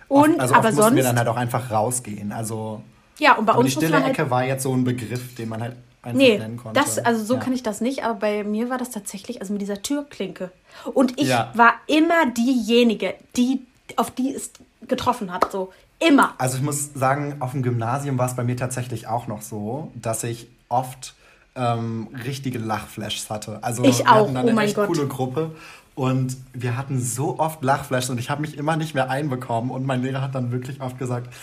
[0.08, 2.32] Und- oft, also aber oft mussten wir sonst- dann halt auch einfach rausgehen.
[2.32, 2.82] Also
[3.18, 5.50] Ja, und bei die uns muss stille halt Ecke war jetzt so ein Begriff, den
[5.50, 5.76] man halt
[6.06, 6.80] einfach Nee, nennen konnte.
[6.80, 7.40] das, also so ja.
[7.40, 10.52] kann ich das nicht, aber bei mir war das tatsächlich, also mit dieser Türklinke.
[10.94, 11.52] Und ich Ja.
[11.56, 13.62] war immer diejenige, die,
[13.98, 14.52] auf die es
[14.88, 15.72] getroffen hat, so.
[16.00, 16.34] Immer.
[16.38, 19.92] Also ich muss sagen, auf dem Gymnasium war es bei mir tatsächlich auch noch so,
[19.96, 21.16] dass ich oft
[21.56, 23.60] ähm, richtige Lachflashs hatte.
[23.64, 24.88] Also Ich wir auch, hatten dann oh eine echt Gott.
[24.88, 25.56] coole Gruppe
[25.96, 29.86] und wir hatten so oft Lachflashs und ich habe mich immer nicht mehr einbekommen und
[29.86, 31.34] mein Lehrer hat dann wirklich oft gesagt,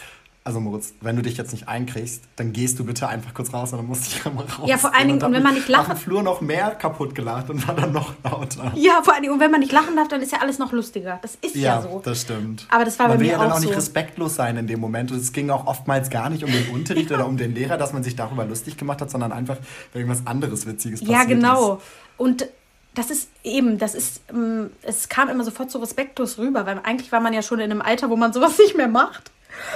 [0.44, 3.70] also Moritz, wenn du dich jetzt nicht einkriegst, dann gehst du bitte einfach kurz raus
[3.72, 4.68] und dann musste ich einmal raus.
[4.68, 6.72] Ja, vor allen Dingen, hab und wenn man nicht lachen- Auf dem Flur noch mehr
[6.72, 8.72] kaputt gelacht und war dann noch lauter.
[8.74, 11.20] Ja, vor allem, und wenn man nicht lachen darf, dann ist ja alles noch lustiger.
[11.22, 12.00] Das ist ja, Ja, so.
[12.04, 12.66] das stimmt.
[12.70, 13.74] Aber das war man bei will mir ja dann auch nicht so.
[13.76, 15.12] respektlos sein in dem Moment.
[15.12, 17.92] Und es ging auch oftmals gar nicht um den Unterricht oder um den Lehrer, dass
[17.92, 19.58] man sich darüber lustig gemacht hat, sondern einfach,
[19.94, 21.74] irgendwas anderes Witziges passiert Ja, genau.
[21.74, 21.82] ist.
[22.16, 22.46] Und
[22.94, 27.12] das ist eben, das ist, ähm, es kam immer sofort so respektlos rüber, weil eigentlich
[27.12, 29.30] war man ja schon in einem Alter, wo man sowas nicht mehr macht.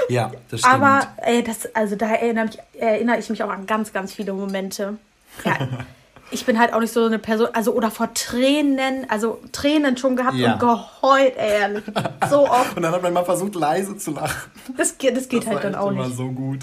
[0.08, 0.74] Ja, das stimmt.
[0.74, 4.32] Aber ey, das, also da erinnere, mich, erinnere ich mich auch an ganz, ganz viele
[4.32, 4.96] Momente.
[5.44, 5.56] Ja,
[6.30, 10.16] ich bin halt auch nicht so eine Person, also oder vor Tränen, also Tränen schon
[10.16, 10.54] gehabt Ja.
[10.54, 11.84] und geheult, ey, ehrlich.
[12.28, 12.76] So oft.
[12.76, 14.50] und dann hat man mal versucht, leise zu lachen.
[14.76, 16.16] Das, geht- das geht das halt dann auch immer nicht.
[16.16, 16.60] so gut.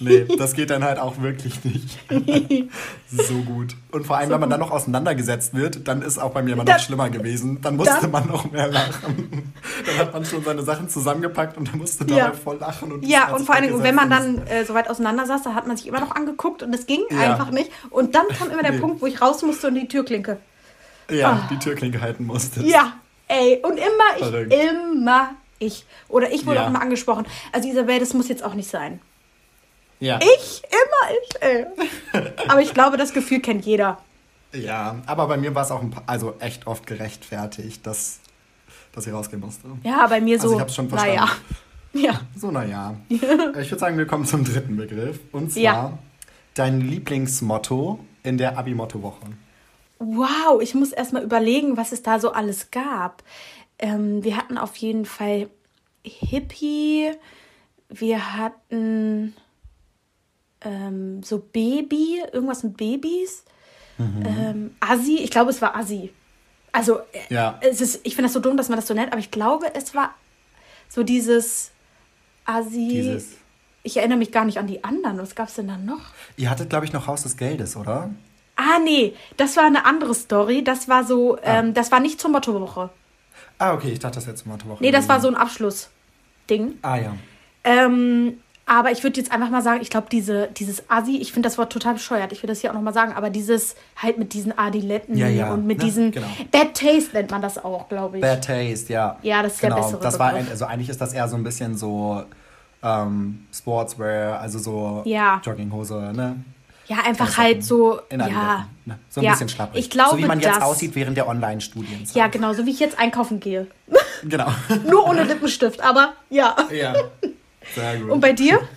[0.00, 1.98] Nee, das geht dann halt auch wirklich nicht.
[3.10, 3.74] so gut.
[3.96, 6.64] Und vor allem, wenn man dann noch auseinandergesetzt wird, dann ist auch bei mir immer
[6.64, 7.60] noch Dann- schlimmer gewesen.
[7.62, 9.52] Dann musste dann- man noch mehr lachen.
[9.86, 12.26] dann hat man schon seine Sachen zusammengepackt und dann musste Ja.
[12.26, 12.92] dabei voll lachen.
[12.92, 15.42] Und Ja, und vor allen Dingen, und wenn man dann äh, so weit auseinander saß,
[15.42, 17.32] da hat man sich immer noch angeguckt und es ging Ja.
[17.32, 17.70] einfach nicht.
[17.90, 18.78] Und dann kam immer der Nee.
[18.80, 20.36] Punkt, wo ich raus musste und die Türklinke.
[21.10, 22.60] ja, die Türklinke halten musste.
[22.60, 22.64] Ah.
[22.64, 22.92] Ja,
[23.28, 23.86] ey, und immer
[24.18, 24.52] ich, Verrückt.
[24.54, 25.86] immer ich.
[26.08, 26.64] Oder ich wurde Ja.
[26.64, 27.26] auch immer angesprochen.
[27.52, 29.00] Also Isabel, das muss jetzt auch nicht sein.
[30.00, 30.18] Ja.
[30.20, 31.66] Ich, immer ich, ey.
[32.48, 33.98] Aber ich glaube, das Gefühl kennt jeder.
[34.54, 38.20] Ja, aber bei mir war es auch ein paar, also echt oft gerechtfertigt, dass,
[38.92, 39.68] dass ich rausgehen musste.
[39.82, 41.16] Ja, bei mir so, Also ich hab's schon verstanden.
[41.16, 41.30] naja.
[41.92, 42.20] Ja.
[42.36, 42.94] So, naja.
[43.08, 45.18] ich würde sagen, wir kommen zum dritten Begriff.
[45.32, 45.98] Und zwar Ja.
[46.54, 49.26] dein Lieblingsmotto in der Abi-Motto-Woche.
[49.98, 53.22] Wow, ich muss erst mal überlegen, was es da so alles gab.
[53.78, 55.48] Ähm, wir hatten auf jeden Fall
[56.02, 57.12] Hippie,
[57.88, 59.34] wir hatten
[60.62, 63.44] ähm, so Baby, irgendwas mit Babys.
[63.98, 66.12] Ähm, Assi, ich glaube, es war Assi.
[66.72, 67.58] Also, äh, Ja.
[67.62, 69.74] es ist, ich finde das so dumm, dass man das so nennt, aber ich glaube,
[69.74, 70.14] es war
[70.88, 71.70] so dieses
[72.44, 72.88] Assi.
[72.88, 73.36] Dieses.
[73.82, 75.16] Ich erinnere mich gar nicht an die anderen.
[75.18, 76.00] Was gab es denn dann noch?
[76.36, 78.10] Ihr hattet, glaube ich, noch Haus des Geldes, oder?
[78.56, 80.64] Ah, nee, das war eine andere Story.
[80.64, 82.90] Das war so, ähm, das war nicht zur Mottowoche.
[83.58, 84.82] Ah, okay, ich dachte, das wäre zur Motto-Woche.
[84.82, 86.78] Nee, das war so ein Abschlussding.
[86.82, 87.16] Ah, ja.
[87.64, 91.48] Ähm, aber ich würde jetzt einfach mal sagen, ich glaube, diese, dieses Asi, ich finde
[91.48, 92.32] das Wort total bescheuert.
[92.32, 95.52] Ich will das hier auch nochmal sagen, aber dieses halt mit diesen Adiletten Ja, ja,
[95.52, 96.26] und mit ne, diesen genau.
[96.50, 98.22] Bad Taste nennt man das auch, glaube ich.
[98.22, 99.18] Bad Taste, ja.
[99.22, 99.82] Ja, das ist der genau.
[99.82, 102.24] bessere Das war ein, also eigentlich ist das eher so ein bisschen so
[102.82, 105.40] ähm, Sportswear, also so Ja.
[105.44, 106.36] Jogginghose, ne?
[106.88, 108.26] ja, einfach Klamotten halt so, In ja.
[108.26, 108.98] Adiletten, ne?
[109.08, 109.84] So ein Ja, bisschen schlapprig.
[109.84, 112.16] ich glaube, so wie man jetzt aussieht während der Online-Studienzeit.
[112.16, 113.66] Ja, genau, so wie ich jetzt einkaufen gehe.
[114.24, 114.46] Genau.
[114.88, 116.56] Nur ohne Lippenstift, aber ja.
[116.72, 116.94] ja.
[117.74, 118.10] Sehr gut.
[118.10, 118.60] Und bei dir?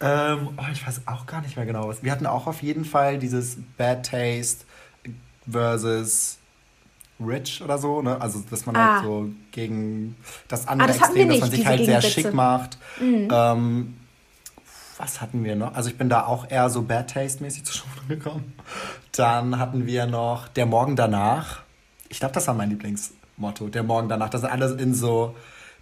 [0.00, 2.02] Ähm, oh, ich weiß auch gar nicht mehr genau was.
[2.02, 4.66] Wir hatten auch auf jeden Fall dieses Bad Taste
[5.50, 6.38] versus
[7.24, 8.20] rich oder so, ne?
[8.20, 8.94] Also dass man Ah.
[8.96, 10.16] halt so gegen
[10.48, 12.76] das andere Ah, das Extrem, dass man sich halt sehr schick macht.
[13.00, 13.28] Mhm.
[13.32, 13.96] Ähm,
[14.98, 15.74] was hatten wir noch?
[15.74, 18.52] Also ich bin da auch eher so Bad Taste-mäßig zur Schule gekommen.
[19.12, 21.62] Dann hatten wir noch der Morgen danach.
[22.08, 23.68] Ich glaube, das war mein Lieblingsmotto.
[23.68, 24.28] Der Morgen danach.
[24.28, 25.34] Das sind alles in so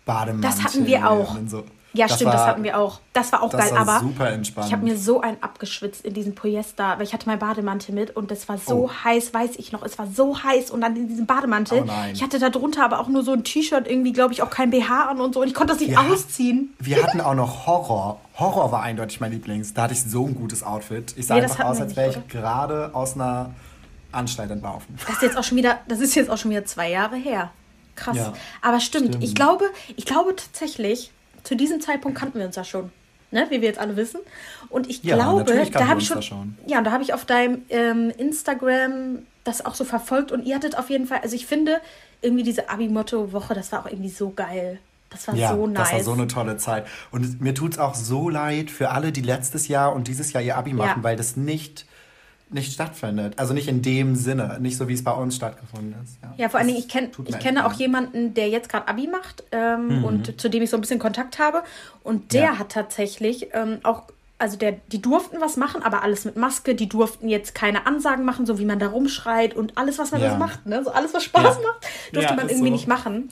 [0.05, 0.51] Bademantel.
[0.51, 1.37] Das hatten wir auch.
[1.47, 3.01] So, Ja, stimmt, das war- hatten wir auch.
[3.13, 4.67] Das war auch das geil, war aber super entspannt.
[4.67, 8.17] ich habe mir so einen abgeschwitzt in diesem Polyester, weil ich hatte meinen Bademantel mit
[8.17, 8.91] und das war so Oh.
[9.05, 9.83] heiß, weiß ich noch.
[9.83, 11.81] Es war so heiß und dann in diesem Bademantel.
[11.83, 12.13] Oh nein.
[12.15, 14.71] ich hatte da drunter aber auch nur so ein T-Shirt, irgendwie, glaube ich, auch kein
[14.71, 16.01] BH an und so und ich konnte das nicht Ja.
[16.11, 16.73] ausziehen.
[16.79, 18.21] Wir hatten auch noch Horror.
[18.39, 19.75] Horror war eindeutig mein Lieblings.
[19.75, 21.13] Da hatte ich so ein gutes Outfit.
[21.19, 23.51] Ich sah Nee, das einfach aus, wir als wäre ich gerade aus einer
[24.13, 24.99] Anstalt entlaufen.
[25.07, 27.51] Das ist jetzt auch schon wieder, das ist jetzt auch schon wieder zwei Jahre her.
[27.97, 28.17] Krass.
[28.17, 29.25] Ja, aber stimmt, stimmt.
[29.25, 31.11] ich glaube, ich glaube tatsächlich,
[31.45, 32.91] zu diesem Zeitpunkt kannten wir uns ja schon.
[33.31, 34.21] Ne, wie wir jetzt alle wissen.
[34.69, 36.59] Und ich Ja, glaube, da habe ich schon, da schon.
[36.67, 40.77] Ja, da habe ich auf deinem ähm, Instagram das auch so verfolgt und ihr hattet
[40.77, 41.81] auf jeden Fall, also ich finde,
[42.21, 44.81] irgendwie diese Abi-Motto-Woche, das war auch irgendwie so geil.
[45.09, 45.79] Das war Ja, so nice.
[45.89, 46.87] das war so eine tolle Zeit.
[47.11, 50.43] Und mir tut es auch so leid für alle, die letztes Jahr und dieses Jahr
[50.43, 51.03] ihr Abi machen, Ja.
[51.03, 51.87] weil das nicht,
[52.53, 53.39] nicht stattfindet.
[53.39, 56.19] Also nicht in dem Sinne, nicht so wie es bei uns stattgefunden ist.
[56.37, 59.07] Ja, vor allen Das Dingen, ich, kenn, ich kenne auch jemanden, der jetzt gerade Abi
[59.09, 61.63] macht ähm, und zu dem ich so ein bisschen Kontakt habe.
[62.03, 62.59] Und der Ja.
[62.59, 64.05] hat tatsächlich ähm, auch,
[64.39, 66.75] also der, die durften was machen, aber alles mit Maske.
[66.75, 70.21] Die durften jetzt keine Ansagen machen, so wie man da rumschreit und alles, was man
[70.21, 70.31] Ja.
[70.33, 70.83] so macht, ne?
[70.85, 71.63] So alles, was Spaß Ja.
[71.69, 72.73] macht, durfte Ja, man irgendwie so.
[72.75, 73.29] nicht machen.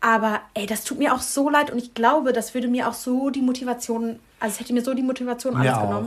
[0.00, 2.92] Aber ey, das tut mir auch so leid und ich glaube, das würde mir auch
[2.94, 6.04] so die Motivation, also es hätte mir so die Motivation alles Mir auch.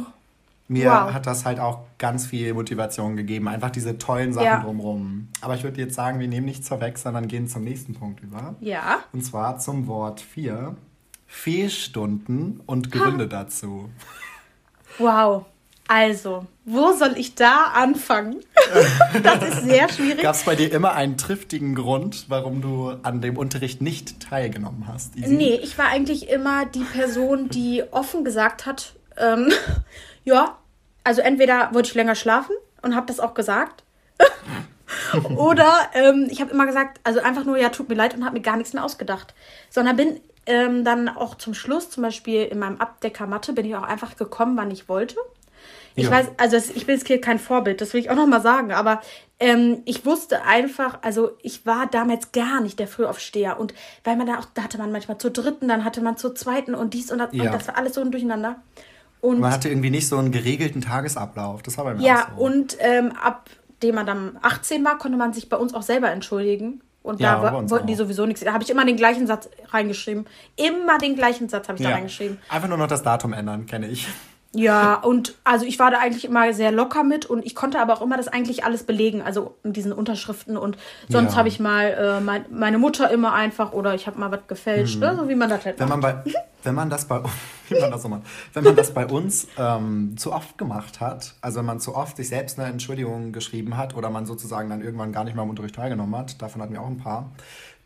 [0.71, 1.13] Mir Wow.
[1.13, 4.59] hat das halt auch ganz viel Motivation gegeben, einfach diese tollen Sachen Ja.
[4.61, 5.27] drumherum.
[5.41, 8.55] Aber ich würde jetzt sagen, wir nehmen nichts vorweg, sondern gehen zum nächsten Punkt über.
[8.59, 8.99] Ja.
[9.11, 10.75] Und zwar zum Wort 4.
[11.25, 13.89] Fehlstunden und Gründe dazu.
[14.97, 15.45] Wow.
[15.87, 18.37] Also, wo soll ich da anfangen?
[19.23, 20.21] das ist sehr schwierig.
[20.21, 24.85] Gab es bei dir immer einen triftigen Grund, warum du an dem Unterricht nicht teilgenommen
[24.87, 25.15] hast?
[25.15, 25.33] Isi?
[25.33, 29.51] Nee, ich war eigentlich immer die Person, die offen gesagt hat, ähm,
[30.23, 30.57] ja,
[31.03, 33.83] also entweder wollte ich länger schlafen und habe das auch gesagt.
[35.37, 38.33] Oder ähm, ich habe immer gesagt, also einfach nur, ja, tut mir leid und habe
[38.35, 39.33] mir gar nichts mehr ausgedacht.
[39.69, 43.75] Sondern bin ähm, dann auch zum Schluss, zum Beispiel in meinem Abdecker Mathe, bin ich
[43.75, 45.15] auch einfach gekommen, wann ich wollte.
[45.95, 46.11] Ich Ja.
[46.11, 49.01] weiß, also ich bin jetzt hier kein Vorbild, das will ich auch nochmal sagen, aber
[49.39, 54.27] ähm, ich wusste einfach, also ich war damals gar nicht der Frühaufsteher und weil man
[54.27, 57.11] da auch, da hatte man manchmal zur dritten, dann hatte man zur zweiten und dies
[57.11, 57.45] und das, Ja.
[57.45, 58.61] und das war alles so ein Durcheinander.
[59.21, 61.61] Und Man hatte irgendwie nicht so einen geregelten Tagesablauf.
[61.61, 62.43] Das war bei mir ja, auch so.
[62.43, 63.49] und ähm, ab
[63.83, 66.81] dem man dann 18 war, konnte man sich bei uns auch selber entschuldigen.
[67.01, 68.41] Und Ja, da wollten die sowieso nichts.
[68.41, 70.25] Da habe ich immer den gleichen Satz reingeschrieben.
[70.57, 71.95] Immer den gleichen Satz habe ich da ja.
[71.95, 72.37] reingeschrieben.
[72.49, 74.07] Einfach nur noch das Datum ändern, kenne ich.
[74.51, 77.93] Ja, und also ich war da eigentlich immer sehr locker mit und ich konnte aber
[77.93, 80.75] auch immer das eigentlich alles belegen, also in diesen Unterschriften und
[81.07, 81.37] sonst Ja.
[81.37, 84.99] habe ich mal äh, mein, meine Mutter immer einfach oder ich habe mal was gefälscht,
[84.99, 85.15] ne?
[85.15, 86.01] so wie man das halt Wenn macht.
[86.01, 86.33] man bei,
[86.63, 87.21] wenn man das bei,
[87.69, 91.35] wie man das so macht, wenn man das bei uns ähm, zu oft gemacht hat,
[91.41, 94.81] also wenn man zu oft sich selbst eine Entschuldigung geschrieben hat oder man sozusagen dann
[94.81, 97.29] irgendwann gar nicht mehr am Unterricht teilgenommen hat, davon hatten wir auch ein paar,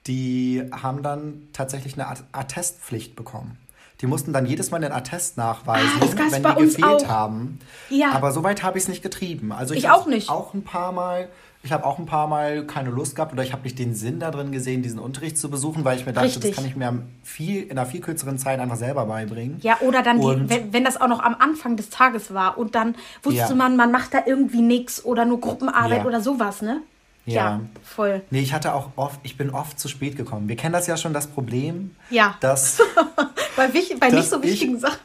[0.08, 3.58] die haben dann tatsächlich eine Att- Attestpflicht bekommen.
[4.04, 7.08] Die mussten dann jedes Mal den Attest nachweisen, Ah, wenn die gefehlt auch.
[7.08, 7.60] haben.
[7.90, 8.12] Ja.
[8.12, 9.54] Aber so weit habe ich es nicht getrieben.
[9.54, 10.30] Also Ich hab's auch nicht.
[10.30, 11.30] Auch ein paar Mal.
[11.66, 14.20] Ich habe auch ein paar Mal keine Lust gehabt oder ich habe nicht den Sinn
[14.20, 16.50] darin gesehen, diesen Unterricht zu besuchen, weil ich mir dachte, Richtig.
[16.50, 19.60] das kann ich mir viel, in einer viel kürzeren Zeit einfach selber beibringen.
[19.62, 22.76] Ja, oder dann, die, wenn, wenn das auch noch am Anfang des Tages war und
[22.76, 23.56] dann wusste Ja.
[23.56, 26.06] man, man macht da irgendwie nichts oder nur Gruppenarbeit Ja.
[26.06, 26.82] oder sowas, ne?
[27.26, 27.62] Ja.
[27.84, 28.22] voll.
[28.32, 30.50] Nee, ich hatte auch oft, ich bin oft zu spät gekommen.
[30.50, 32.36] Wir kennen das ja schon, das Problem, Ja.
[32.42, 32.80] dass,
[33.56, 35.00] Bei, wich, bei nicht dass so wichtigen ich Sachen.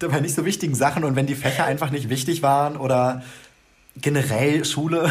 [0.00, 3.22] bei nicht so wichtigen Sachen und wenn die Fächer einfach nicht wichtig waren oder
[3.96, 5.08] generell Schule,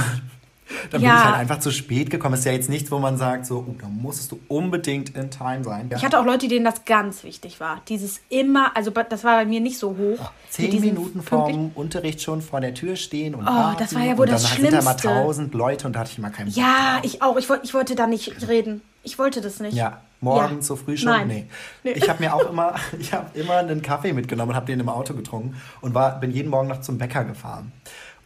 [0.91, 1.17] dann bin Ja.
[1.17, 2.35] ich halt einfach zu spät gekommen.
[2.35, 5.63] Ist ja jetzt nichts, wo man sagt, so, oh, da musstest du unbedingt in Time
[5.63, 5.87] sein.
[5.91, 5.97] Ja.
[5.97, 7.81] Ich hatte auch Leute, denen das ganz wichtig war.
[7.87, 10.31] Dieses immer, also das war bei mir nicht so hoch.
[10.49, 13.77] Zehn Minuten vorm Unterricht schon vor der Tür stehen und Oh, warten.
[13.79, 15.07] das war ja wohl und dann das sind da mal Schlimmste.
[15.07, 17.37] tausend Leute und da hatte ich immer keinen Bock Ja, ich auch.
[17.37, 18.81] Ich, ich wollte da nicht reden.
[19.03, 19.75] Ich wollte das nicht.
[19.75, 20.61] Ja, morgen Ja.
[20.63, 21.09] so früh schon?
[21.11, 21.27] Nein.
[21.27, 21.45] Nee.
[21.83, 21.91] Nee.
[21.91, 24.89] Ich habe mir auch immer, ich habe immer einen Kaffee mitgenommen und habe den im
[24.89, 27.71] Auto getrunken und war, bin jeden Morgen noch zum Bäcker gefahren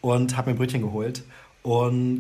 [0.02, 1.24] und habe mir Brötchen geholt.
[1.64, 2.20] Und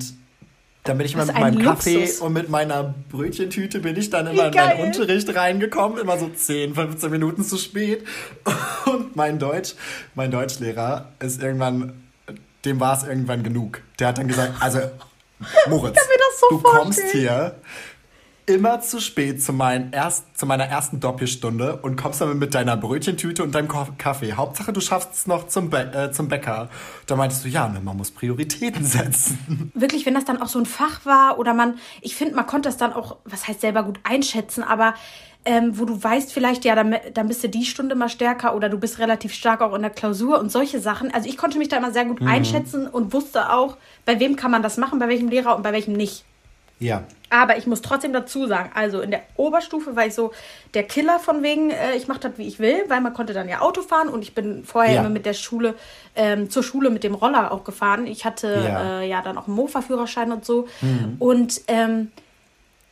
[0.83, 2.19] dann bin ich immer mit ein meinem Kaffee Luxus.
[2.19, 6.73] und mit meiner Brötchentüte bin ich dann immer in meinen Unterricht reingekommen, immer so 10,
[6.73, 8.05] 15 Minuten zu spät.
[8.85, 9.75] Und mein Deutsch,
[10.15, 12.01] mein Deutschlehrer ist irgendwann,
[12.65, 13.81] dem war es irgendwann genug.
[13.99, 14.79] Der hat dann gesagt, also
[15.67, 15.99] Moritz,
[16.39, 17.25] so du kommst vorstellen.
[17.25, 17.55] hier
[18.49, 22.75] immer zu spät zu, mein erst, zu meiner ersten Doppelstunde und kommst dann mit deiner
[22.77, 24.33] Brötchentüte und deinem Kaffee.
[24.33, 26.69] Hauptsache, du schaffst es noch zum, Bä äh, zum Bäcker.
[27.05, 29.71] Da meintest du, ja, ne, man muss Prioritäten setzen.
[29.75, 32.69] Wirklich, wenn das dann auch so ein Fach war oder man, ich finde, man konnte
[32.69, 34.95] das dann auch, was heißt selber gut einschätzen, aber
[35.45, 38.67] ähm, wo du weißt vielleicht, ja, dann, dann bist du die Stunde mal stärker oder
[38.67, 41.13] du bist relativ stark auch in der Klausur und solche Sachen.
[41.13, 42.27] Also ich konnte mich da immer sehr gut mhm.
[42.27, 45.71] einschätzen und wusste auch, bei wem kann man das machen, bei welchem Lehrer und bei
[45.71, 46.25] welchem nicht.
[46.79, 47.03] Ja.
[47.29, 50.31] Aber ich muss trotzdem dazu sagen, also in der Oberstufe war ich so
[50.73, 53.47] der Killer von wegen, äh, ich mache das, wie ich will, weil man konnte dann
[53.47, 55.01] ja Auto fahren und ich bin vorher ja.
[55.01, 55.75] immer mit der Schule,
[56.15, 58.07] ähm, zur Schule mit dem Roller auch gefahren.
[58.07, 60.67] Ich hatte ja, äh, ja dann auch einen Mofa-Führerschein und so.
[60.81, 61.17] Mhm.
[61.19, 62.11] Und ähm,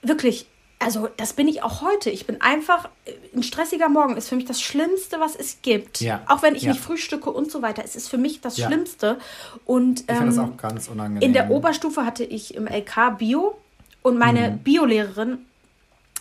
[0.03, 0.45] wirklich,
[0.77, 2.11] also das bin ich auch heute.
[2.11, 2.89] Ich bin einfach,
[3.35, 6.01] ein stressiger Morgen ist für mich das Schlimmste, was es gibt.
[6.01, 6.21] Ja.
[6.27, 6.73] Auch wenn ich ja.
[6.73, 7.83] nicht frühstücke und so weiter.
[7.83, 8.67] Es ist für mich das ja.
[8.67, 9.17] Schlimmste.
[9.65, 11.27] Und ähm, ich finde das auch ganz unangenehm.
[11.27, 13.57] In der Oberstufe hatte ich im LK Bio
[14.07, 14.59] und meine mhm.
[14.59, 15.39] Biolehrerin,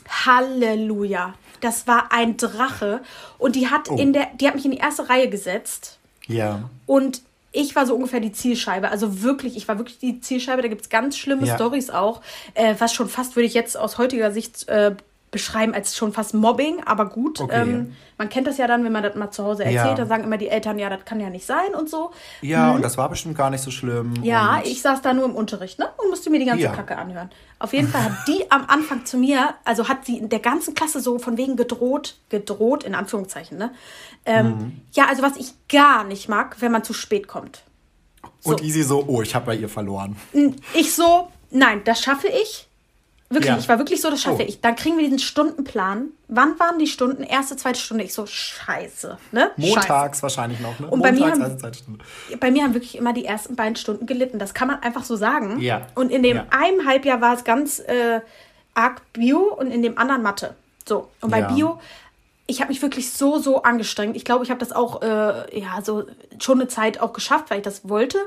[0.08, 3.00] Halleluja, das war ein Drache.
[3.38, 3.96] Und die hat oh.
[3.96, 5.98] in der, die hat mich in die erste Reihe gesetzt.
[6.26, 6.68] Ja.
[6.86, 7.22] Und
[7.52, 8.90] ich war so ungefähr die Zielscheibe.
[8.90, 10.62] Also wirklich, ich war wirklich die Zielscheibe.
[10.62, 11.54] Da gibt es ganz schlimme ja.
[11.54, 12.20] Stories auch,
[12.54, 14.94] äh, was schon fast, würde ich jetzt aus heutiger Sicht äh,
[15.36, 17.42] beschreiben als schon fast Mobbing, aber gut.
[17.42, 17.60] Okay.
[17.60, 19.94] Ähm, man kennt das ja dann, wenn man das mal zu Hause erzählt, ja.
[19.94, 22.10] da sagen immer die Eltern, ja, das kann ja nicht sein und so.
[22.40, 22.76] Ja, hm.
[22.76, 24.14] und das war bestimmt gar nicht so schlimm.
[24.22, 25.90] Ja, ich saß da nur im Unterricht, ne?
[25.98, 26.72] Und musste mir die ganze ja.
[26.72, 27.28] Kacke anhören.
[27.58, 30.72] Auf jeden Fall hat die am Anfang zu mir, also hat sie in der ganzen
[30.72, 33.72] Klasse so von wegen gedroht, gedroht, in Anführungszeichen, ne?
[34.24, 34.80] Ähm, mhm.
[34.94, 37.62] Ja, also was ich gar nicht mag, wenn man zu spät kommt.
[38.40, 38.52] So.
[38.52, 40.16] Und Easy so, oh, ich habe bei ihr verloren.
[40.72, 42.65] Ich so, nein, das schaffe ich.
[43.28, 43.58] Wirklich, ja.
[43.58, 44.46] ich war wirklich so, das schaffe oh.
[44.46, 44.60] ich.
[44.60, 46.10] Dann kriegen wir diesen Stundenplan.
[46.28, 47.24] Wann waren die Stunden?
[47.24, 48.04] Erste, zweite Stunde.
[48.04, 49.18] Ich so, scheiße.
[49.32, 49.50] Ne?
[49.56, 50.22] Montags scheiße.
[50.22, 50.86] wahrscheinlich noch, ne?
[50.86, 51.98] Und Montags, bei mir, haben,
[52.38, 54.38] bei mir haben wirklich immer die ersten beiden Stunden gelitten.
[54.38, 55.60] Das kann man einfach so sagen.
[55.60, 55.88] Ja.
[55.96, 56.46] Und in dem ja.
[56.50, 58.20] einem Halbjahr war es ganz äh,
[58.74, 60.54] arg Bio und in dem anderen Mathe.
[60.88, 61.08] So.
[61.20, 61.48] Und bei ja.
[61.48, 61.80] Bio,
[62.46, 64.16] ich habe mich wirklich so, so angestrengt.
[64.16, 66.04] Ich glaube, ich habe das auch, äh, ja, so
[66.38, 68.18] schon eine Zeit auch geschafft, weil ich das wollte.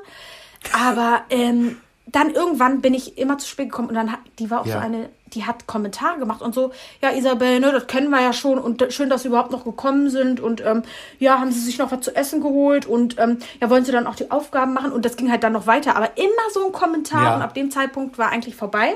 [0.73, 1.77] Aber ähm,
[2.11, 4.73] dann irgendwann bin ich immer zu spät gekommen und dann hat, die war auch ja.
[4.73, 8.33] so eine, die hat Kommentare gemacht und so, ja Isabel, ne, das kennen wir ja
[8.33, 10.83] schon und schön, dass Sie überhaupt noch gekommen sind und ähm,
[11.19, 14.07] ja, haben Sie sich noch was zu essen geholt und ähm, ja, wollen Sie dann
[14.07, 16.71] auch die Aufgaben machen und das ging halt dann noch weiter, aber immer so ein
[16.71, 17.35] Kommentar ja.
[17.35, 18.95] und ab dem Zeitpunkt war eigentlich vorbei.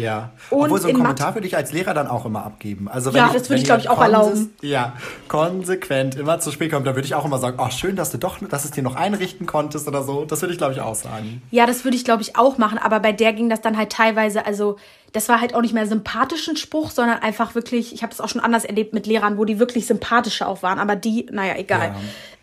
[0.00, 0.30] Ja.
[0.50, 2.88] Und Obwohl so ein Kommentar würde ich als Lehrer dann auch immer abgeben.
[2.88, 4.54] Also wenn ja, ich, das würde ich, glaube ich, auch erlauben.
[4.62, 4.94] Ja,
[5.28, 8.18] konsequent immer zu spät kommt, dann würde ich auch immer sagen, ach, schön, dass du
[8.18, 10.24] doch, dass es dir noch einrichten konntest oder so.
[10.24, 11.42] Das würde ich, glaube ich, auch sagen.
[11.50, 12.78] Ja, das würde ich, glaube ich, auch machen.
[12.78, 14.76] Aber bei der ging das dann halt teilweise, also
[15.12, 18.28] das war halt auch nicht mehr sympathischen Spruch, sondern einfach wirklich, ich habe es auch
[18.28, 20.78] schon anders erlebt mit Lehrern, wo die wirklich sympathischer auch waren.
[20.78, 21.88] Aber die, naja, egal.
[21.88, 21.96] Ja.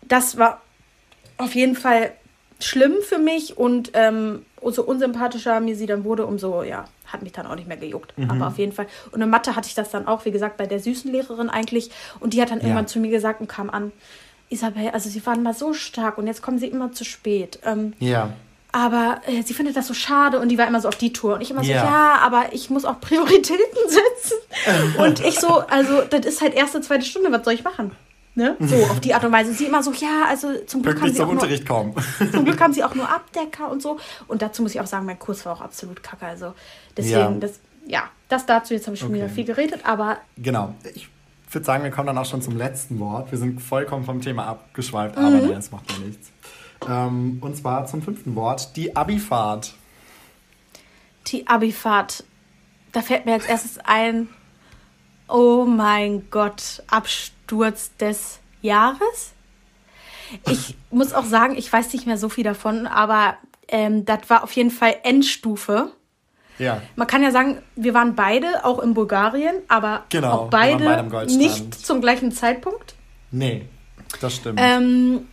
[0.06, 0.60] Das war
[1.38, 2.12] auf jeden Fall
[2.60, 7.32] schlimm für mich und ähm, umso unsympathischer mir sie dann wurde, umso, ja, hat mich
[7.32, 8.16] dann auch nicht mehr gejuckt.
[8.16, 8.30] Mhm.
[8.30, 8.86] Aber auf jeden Fall.
[9.10, 11.90] Und in Mathe hatte ich das dann auch, wie gesagt, bei der süßen Lehrerin eigentlich.
[12.20, 12.64] Und die hat dann ja.
[12.64, 13.92] irgendwann zu mir gesagt und kam an,
[14.50, 17.58] Isabel, also sie waren mal so stark und jetzt kommen sie immer zu spät.
[17.64, 18.30] Ähm, ja.
[18.72, 21.34] Aber äh, sie findet das so schade und die war immer so auf die Tour.
[21.34, 24.98] Und ich immer so, ja, ja aber ich muss auch Prioritäten setzen.
[24.98, 27.92] und ich so, also das ist halt erste, zweite Stunde, was soll ich machen?
[28.34, 28.56] Ne?
[28.60, 29.52] So, auf die Art und Weise.
[29.52, 31.94] Sie immer so, ja, also zum Glück haben sie auch Unterricht nur, kommen.
[32.32, 33.98] zum Glück haben sie auch nur Abdecker und so.
[34.28, 36.26] Und dazu muss ich auch sagen, mein Kurs war auch absolut kacke.
[36.26, 36.54] Also
[36.96, 37.30] deswegen, ja.
[37.32, 39.18] das, ja, das dazu, jetzt habe ich schon okay.
[39.18, 40.18] wieder viel geredet, aber.
[40.36, 40.72] Genau.
[40.94, 41.08] Ich
[41.50, 43.32] würde sagen, wir kommen dann auch schon zum letzten Wort.
[43.32, 45.24] Wir sind vollkommen vom Thema abgeschweift, mhm.
[45.24, 46.30] aber das macht ja nichts.
[46.88, 49.74] Ähm, und zwar zum fünften Wort, die Abifahrt.
[51.26, 52.22] Die Abifahrt.
[52.92, 54.28] Da fällt mir als erstes ein,
[55.28, 59.32] oh mein Gott, Abstand Absturz des Jahres.
[60.46, 63.36] Ich muss auch sagen, ich weiß nicht mehr so viel davon, aber
[63.68, 65.92] ähm, das war auf jeden Fall Endstufe.
[66.58, 66.82] Ja.
[66.96, 71.36] Man kann ja sagen, wir waren beide auch in Bulgarien, aber genau, auch beide, beide
[71.36, 72.94] nicht zum gleichen Zeitpunkt.
[73.30, 73.66] Nee,
[74.20, 74.58] das stimmt.
[74.60, 75.28] Ähm,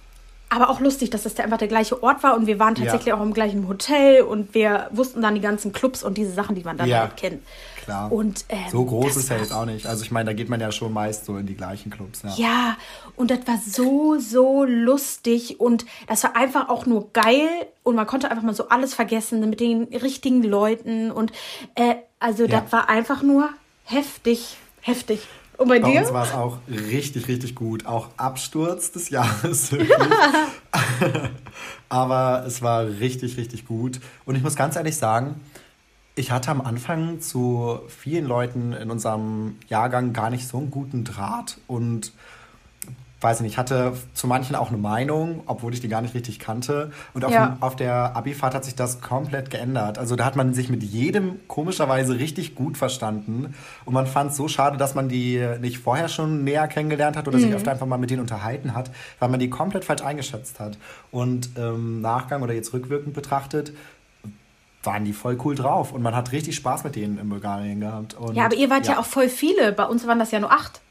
[0.49, 3.17] aber auch lustig, dass das einfach der gleiche Ort war und wir waren tatsächlich ja.
[3.17, 6.63] auch im gleichen Hotel und wir wussten dann die ganzen Clubs und diese Sachen, die
[6.63, 6.99] man dann ja.
[6.99, 7.41] halt kennt.
[7.85, 8.11] Klar.
[8.11, 9.85] Und, ähm, so groß ist er jetzt auch nicht.
[9.85, 12.23] Also ich meine, da geht man ja schon meist so in die gleichen Clubs.
[12.23, 12.33] Ja.
[12.35, 12.77] ja,
[13.15, 17.47] und das war so, so lustig und das war einfach auch nur geil
[17.83, 21.31] und man konnte einfach mal so alles vergessen mit den richtigen Leuten und
[21.75, 22.59] äh, also ja.
[22.59, 23.49] das war einfach nur
[23.83, 25.19] heftig, heftig.
[25.57, 26.01] Und bei, bei dir?
[26.01, 27.85] uns war es auch richtig, richtig gut.
[27.85, 29.69] Auch Absturz des Jahres.
[31.89, 33.99] Aber es war richtig, richtig gut.
[34.25, 35.39] Und ich muss ganz ehrlich sagen,
[36.15, 41.03] ich hatte am Anfang zu vielen Leuten in unserem Jahrgang gar nicht so einen guten
[41.03, 42.13] Draht und
[43.21, 46.37] weiß nicht, ich hatte zu manchen auch eine Meinung, obwohl ich die gar nicht richtig
[46.37, 46.91] kannte.
[47.15, 47.47] Und auf, Ja.
[47.47, 49.97] dem, auf der Abifahrt hat sich das komplett geändert.
[49.97, 53.55] Also da hat man sich mit jedem komischerweise richtig gut verstanden.
[53.83, 57.27] Und man fand es so schade, dass man die nicht vorher schon näher kennengelernt hat
[57.27, 57.41] oder Mhm.
[57.43, 60.77] sich öfter einfach mal mit denen unterhalten hat, weil man die komplett falsch eingeschätzt hat.
[61.09, 63.73] Und im Nachgang oder jetzt rückwirkend betrachtet,
[64.85, 65.91] waren die voll cool drauf.
[65.91, 68.13] Und man hat richtig Spaß mit denen in Bulgarien gehabt.
[68.15, 68.99] Und, Ja, aber ihr wart ja.
[68.99, 69.71] auch voll viele.
[69.71, 70.81] Bei uns waren das ja nur acht.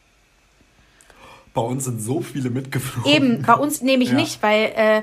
[1.52, 3.12] Bei uns sind so viele mitgeflogen.
[3.12, 4.16] Eben, bei uns nehme ich Ja.
[4.16, 5.02] nicht, weil äh,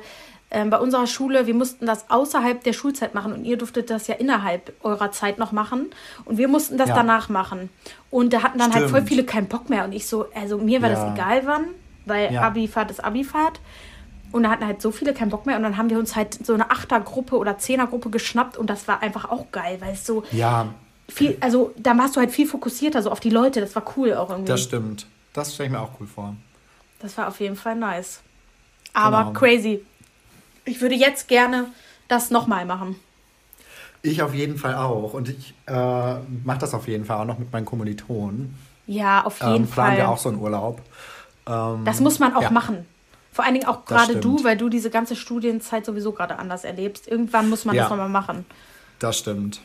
[0.50, 4.08] äh, bei unserer Schule, wir mussten das außerhalb der Schulzeit machen und ihr durftet das
[4.08, 5.88] ja innerhalb eurer Zeit noch machen
[6.26, 6.96] und wir mussten das Ja.
[6.96, 7.70] danach machen.
[8.10, 9.08] Und da hatten dann halt voll Stimmt.
[9.10, 10.96] viele keinen Bock mehr und ich so, also mir war Ja.
[11.06, 11.64] das egal wann,
[12.06, 12.42] weil Ja.
[12.42, 13.62] Abifahrt ist Abifahrt.
[14.32, 16.46] Und da hatten halt so viele keinen Bock mehr und dann haben wir uns halt
[16.46, 20.24] so eine Achtergruppe oder Zehnergruppe geschnappt und das war einfach auch geil, weil es so
[20.32, 20.68] Ja,
[21.10, 24.14] viel, also da warst du halt viel fokussierter so auf die Leute, das war cool
[24.14, 24.48] auch irgendwie.
[24.52, 25.06] das stimmt.
[25.34, 26.36] Das stelle ich mir auch cool vor.
[27.00, 28.22] Das war auf jeden Fall nice.
[28.94, 29.34] Aber Genau.
[29.34, 29.82] crazy.
[30.66, 31.68] Ich würde jetzt gerne
[32.08, 32.96] das nochmal machen.
[34.04, 35.14] Ich auf jeden Fall auch.
[35.14, 35.74] Und ich äh,
[36.44, 38.56] mache das auf jeden Fall auch noch mit meinen Kommilitonen.
[38.88, 39.98] Ja, auf jeden Ähm, planen Fall.
[39.98, 40.82] wir auch so einen Urlaub.
[41.48, 42.52] Ähm, das muss man auch ja.
[42.52, 42.86] machen.
[43.32, 47.08] Vor allen Dingen auch gerade du, weil du diese ganze Studienzeit sowieso gerade anders erlebst.
[47.08, 47.84] Irgendwann muss man Ja.
[47.84, 48.46] das nochmal machen.
[49.00, 49.62] Das stimmt.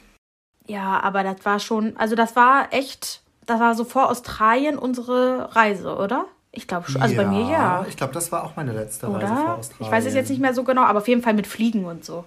[0.67, 5.55] Ja, aber das war schon, also das war echt, das war so vor Australien unsere
[5.55, 6.27] Reise, oder?
[6.53, 7.03] Ich glaube schon.
[7.03, 7.85] Also bei mir ja.
[7.89, 9.59] Ich glaube, das war auch meine letzte Reise vor Oder?
[9.59, 9.85] Australien.
[9.87, 12.05] Ich weiß es jetzt nicht mehr so genau, aber auf jeden Fall mit Fliegen und
[12.05, 12.25] so.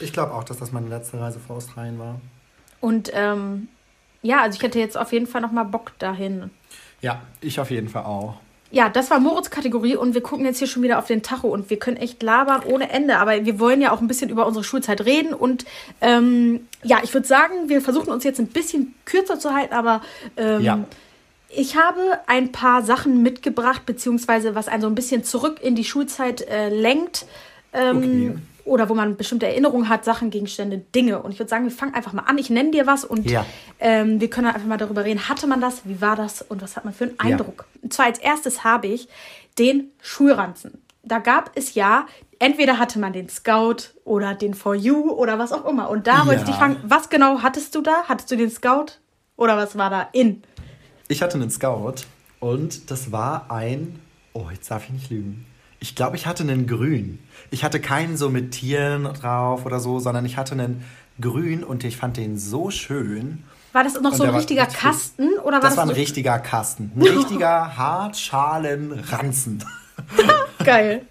[0.00, 2.20] Ich glaube auch, dass das meine letzte Reise vor Australien war.
[2.80, 3.68] Und ähm,
[4.22, 6.50] ja, also ich hätte jetzt auf jeden Fall nochmal Bock dahin.
[7.02, 8.36] Ja, ich auf jeden Fall auch.
[8.70, 11.48] Ja, das war Moritz Kategorie und wir gucken jetzt hier schon wieder auf den Tacho
[11.48, 13.16] und wir können echt labern ohne Ende.
[13.16, 15.64] Aber wir wollen ja auch ein bisschen über unsere Schulzeit reden und
[16.02, 20.02] ähm, ja, ich würde sagen, wir versuchen uns jetzt ein bisschen kürzer zu halten, aber
[20.36, 20.84] ähm, Ja.
[21.48, 25.84] ich habe ein paar Sachen mitgebracht, beziehungsweise was einen so ein bisschen zurück in die
[25.84, 27.24] Schulzeit äh, lenkt.
[27.72, 28.34] Ähm, Okay.
[28.68, 31.20] Oder wo man bestimmte Erinnerungen hat, Sachen, Gegenstände, Dinge.
[31.22, 32.38] Und ich würde sagen, wir fangen einfach mal an.
[32.38, 33.44] Ich nenne dir was und Ja.
[33.80, 35.28] ähm, wir können einfach mal darüber reden.
[35.28, 35.82] Hatte man das?
[35.84, 36.42] Wie war das?
[36.42, 37.66] Und was hat man für einen Eindruck?
[37.82, 39.08] Und zwar als erstes habe ich
[39.58, 40.82] den Schulranzen.
[41.02, 42.06] Da gab es ja,
[42.38, 45.88] entweder hatte man den Scout oder den For You oder was auch immer.
[45.88, 46.46] Und da wollte ich Ja.
[46.46, 48.02] dich fragen, was genau hattest du da?
[48.08, 48.98] Hattest du den Scout
[49.36, 50.42] oder was war da in?
[51.08, 51.94] Ich hatte einen Scout
[52.40, 53.98] und das war ein.
[54.34, 55.46] Oh, jetzt darf ich nicht lügen.
[55.80, 57.18] Ich glaube, ich hatte einen grün.
[57.50, 60.84] Ich hatte keinen so mit Tieren drauf oder so, sondern ich hatte einen
[61.20, 63.44] grün und ich fand den so schön.
[63.72, 64.90] War das noch Und so ein war richtiger richtig cool.
[64.90, 66.92] Kasten oder war Das das, war ein so richtiger Kasten.
[66.96, 69.64] Ein richtiger Hartschalenranzen.
[70.64, 71.06] geil?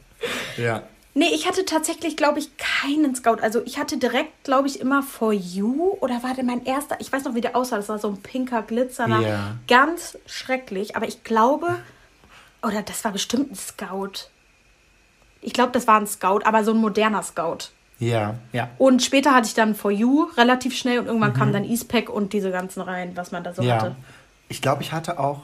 [0.57, 0.83] Ja.
[1.13, 3.37] Nee, ich hatte tatsächlich, glaube ich, keinen Scout.
[3.41, 5.95] Also ich hatte direkt, glaube ich, immer For You.
[5.99, 6.97] Oder war der mein erster?
[6.99, 7.77] Ich weiß noch, wie der aussah.
[7.77, 9.21] Das war so ein pinker Glitzerner.
[9.21, 9.55] Ja.
[9.67, 10.95] Ganz schrecklich.
[10.95, 11.77] Aber ich glaube,
[12.61, 14.29] oder das war bestimmt ein Scout.
[15.41, 17.69] Ich glaube, das war ein Scout, aber so ein moderner Scout.
[17.99, 18.69] Ja, ja.
[18.77, 22.31] Und später hatte ich dann For You relativ schnell und irgendwann kam dann Eastpack und
[22.33, 23.67] diese ganzen Reihen, was man da so Mhm.
[23.67, 23.75] ja.
[23.81, 23.95] hatte.
[24.49, 25.41] Ich glaube, ich hatte auch.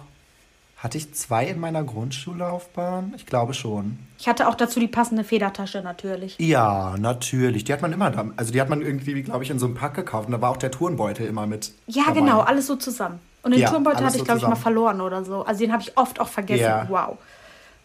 [0.77, 3.13] Hatte ich zwei in meiner Grundschullaufbahn?
[3.15, 3.97] Ich glaube schon.
[4.19, 6.35] Ich hatte auch dazu die passende Federtasche natürlich.
[6.39, 7.63] Ja, natürlich.
[7.63, 8.25] Die hat man immer da.
[8.35, 10.25] Also die hat man irgendwie, glaube ich, in so einem Pack gekauft.
[10.27, 11.71] Und da war auch der Turnbeutel immer mit.
[11.87, 12.19] Ja, dabei.
[12.19, 13.19] genau, alles so zusammen.
[13.43, 15.43] Und den Ja, Turmbeutel alles hatte ich, so glaube ich, mal verloren oder so.
[15.43, 16.63] Also den habe ich oft auch vergessen.
[16.63, 16.85] Ja.
[16.89, 17.17] Wow.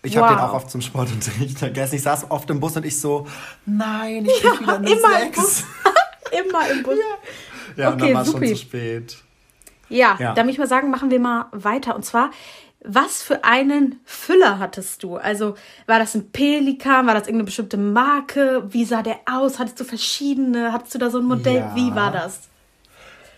[0.08, 0.50] Ich habe den Wow.
[0.50, 1.94] auch oft zum Sportunterricht vergessen.
[1.96, 3.26] Ich saß oft im Bus und ich so,
[3.66, 5.36] nein, ich krieg wieder eine immer im 6.
[5.36, 5.64] Bus.
[6.30, 6.94] Immer im Bus.
[7.76, 9.16] Ja, und Okay, dann war es schon zu spät.
[9.88, 10.34] Ja, Ja.
[10.34, 11.96] da würde ich mal sagen, machen wir mal weiter.
[11.96, 12.30] Und zwar,
[12.84, 15.16] was für einen Füller hattest du?
[15.16, 15.54] Also,
[15.86, 17.06] war das ein Pelikan?
[17.06, 18.64] War das irgendeine bestimmte Marke?
[18.68, 19.58] Wie sah der aus?
[19.58, 20.72] Hattest du verschiedene?
[20.72, 21.56] Hattest du da so ein Modell?
[21.60, 21.74] Ja.
[21.74, 22.40] Wie war das?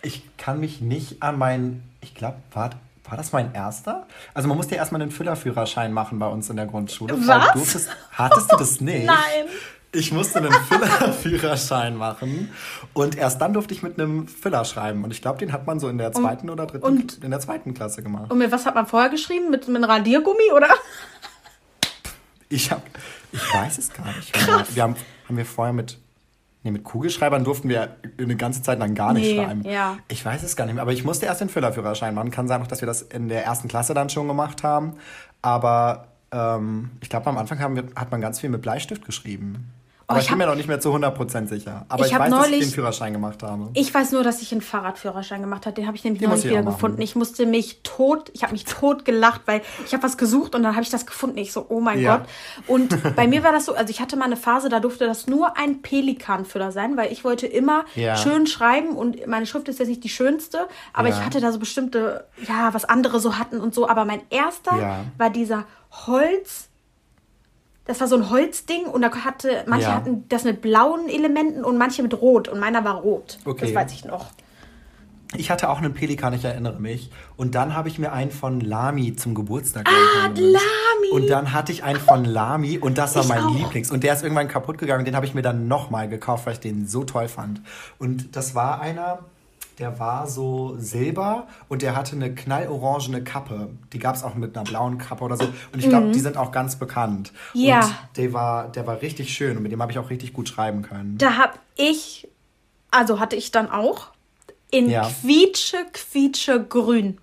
[0.01, 2.71] Ich kann mich nicht an meinen, ich glaube, war,
[3.11, 4.07] war das mein erster?
[4.33, 7.13] Also man musste ja erstmal einen Füllerführerschein machen bei uns in der Grundschule.
[7.19, 7.27] Was?
[7.27, 9.05] Weil Durftest, hattest du das nicht?
[9.05, 9.17] Nein.
[9.93, 12.49] Ich musste einen Füllerführerschein machen
[12.93, 15.03] und erst dann durfte ich mit einem Füller schreiben.
[15.03, 17.41] Und ich glaube, den hat man so in der zweiten oder dritten, und- in der
[17.41, 18.31] zweiten Klasse gemacht.
[18.31, 19.49] Und mit was hat man vorher geschrieben?
[19.51, 20.69] Mit, mit einem Radiergummi, oder?
[22.47, 22.81] Ich hab,
[23.33, 24.33] ich weiß es gar nicht.
[24.47, 24.65] mehr.
[24.73, 24.95] Wir haben,
[25.27, 25.97] haben wir vorher mit,
[26.63, 29.63] nee, mit Kugelschreibern durften wir eine ganze Zeit lang gar nicht Nee, schreiben.
[29.63, 29.97] ja.
[30.07, 32.31] Ich weiß es gar nicht mehr, aber ich musste erst den Füllerführerschein machen.
[32.31, 34.93] Kann sein, auch, dass wir das in der ersten Klasse dann schon gemacht haben.
[35.41, 39.71] Aber ähm, ich glaube, am Anfang haben wir, hat man ganz viel mit Bleistift geschrieben.
[40.11, 41.85] Aber ich ich, bin hab- mir noch nicht mehr zu 100% sicher.
[41.89, 43.69] Aber Ich ich, weiß, dass ich neulich- den Führerschein gemacht habe.
[43.73, 45.73] Ich weiß nur, dass ich einen Fahrradführerschein gemacht habe.
[45.75, 46.73] Den habe ich nämlich Den neulich ich wieder machen.
[46.75, 47.01] gefunden.
[47.01, 50.63] Ich musste mich tot, ich habe mich tot gelacht, weil ich habe was gesucht und
[50.63, 51.37] dann habe ich das gefunden.
[51.37, 52.17] Ich so, oh mein Ja.
[52.17, 52.27] Gott.
[52.67, 55.27] Und bei mir war das so, also ich hatte mal eine Phase, da durfte das
[55.27, 58.15] nur ein Pelikanfüller sein, weil ich wollte immer Ja.
[58.15, 61.15] schön schreiben und meine Schrift ist jetzt nicht die schönste, aber Ja.
[61.17, 63.87] ich hatte da so bestimmte, ja, was andere so hatten und so.
[63.87, 65.65] Aber mein erster war dieser
[66.07, 66.69] Holz
[67.91, 69.95] das war so ein Holzding und da hatte, manche Ja.
[69.95, 73.37] hatten das mit blauen Elementen und manche mit rot und meiner war rot.
[73.43, 73.65] Okay.
[73.65, 74.27] Das weiß ich noch.
[75.35, 77.09] Ich hatte auch einen Pelikan, ich erinnere mich.
[77.37, 80.27] Und dann habe ich mir einen von Lami zum Geburtstag Ah.
[80.27, 80.57] Lamy!
[81.11, 83.53] Und dann hatte ich einen von Lami und das war Ich mein auch.
[83.55, 83.91] Lieblings.
[83.91, 85.03] Und der ist irgendwann kaputt gegangen.
[85.05, 87.61] Den habe ich mir dann nochmal gekauft, weil ich den so toll fand.
[87.99, 89.19] Und das war einer,
[89.79, 93.69] der war so silber und der hatte eine knallorangene Kappe.
[93.93, 95.45] Die gab es auch mit einer blauen Kappe oder so.
[95.45, 97.31] Und ich glaube, die sind auch ganz bekannt.
[97.53, 97.61] Mhm.
[97.61, 97.79] Ja.
[97.81, 100.49] Und der war, der war richtig schön und mit dem habe ich auch richtig gut
[100.49, 101.17] schreiben können.
[101.17, 102.27] Da habe ich,
[102.91, 104.07] also hatte ich dann auch,
[104.69, 105.09] in Ja.
[105.21, 107.17] quietsche, quietsche grün.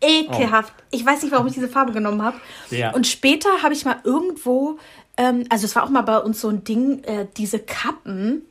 [0.00, 0.72] Ekelhaft.
[0.90, 2.36] Ich weiß nicht, warum ich diese Farbe genommen habe.
[2.70, 2.92] Ja.
[2.92, 4.78] Und später habe ich mal irgendwo,
[5.16, 8.42] ähm, also es war auch mal bei uns so ein Ding, äh, diese Kappen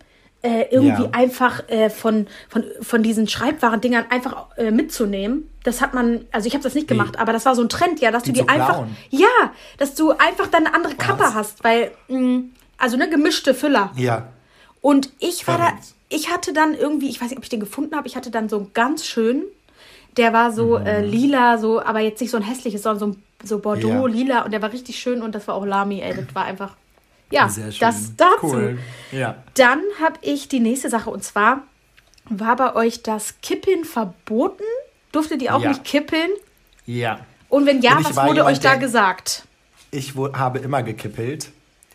[0.44, 1.10] äh, irgendwie Ja.
[1.14, 5.50] einfach äh, von, von, von diesen Schreibwarendingern einfach äh, mitzunehmen.
[5.64, 8.02] Das hat man, also ich habe das nicht gemacht, aber das war so ein Trend,
[8.02, 8.98] ja, dass Die du die zu einfach, klauen.
[9.10, 9.28] ja,
[9.78, 11.34] dass du einfach dann eine andere Kappe Was?
[11.34, 12.42] hast, weil, mh,
[12.78, 13.92] also ne, gemischte Füller.
[13.96, 14.28] Ja.
[14.82, 15.84] Und ich war da, Verrückt.
[16.10, 18.50] ich hatte dann irgendwie, ich weiß nicht, ob ich den gefunden habe, ich hatte dann
[18.50, 19.44] so einen ganz schön,
[20.18, 20.86] der war so Mhm.
[20.86, 24.14] äh, lila, so, aber jetzt nicht so ein hässliches, sondern so, ein- so Bordeaux, Ja.
[24.14, 26.76] lila und der war richtig schön und das war auch Lamy, ey, das war einfach,
[27.34, 27.80] ja, Sehr schön.
[27.80, 28.38] das dazu.
[28.42, 28.80] Cool.
[29.12, 29.36] Ja.
[29.56, 31.64] Dann habe ich die nächste Sache und zwar
[32.30, 34.64] war bei euch das Kippen verboten?
[35.12, 35.70] Durftet ihr auch Ja.
[35.70, 36.30] nicht kippeln?
[36.86, 37.20] Ja.
[37.50, 39.44] Und wenn ja, Und was wurde euch da gesagt?
[39.92, 41.50] Ich habe immer gekippelt.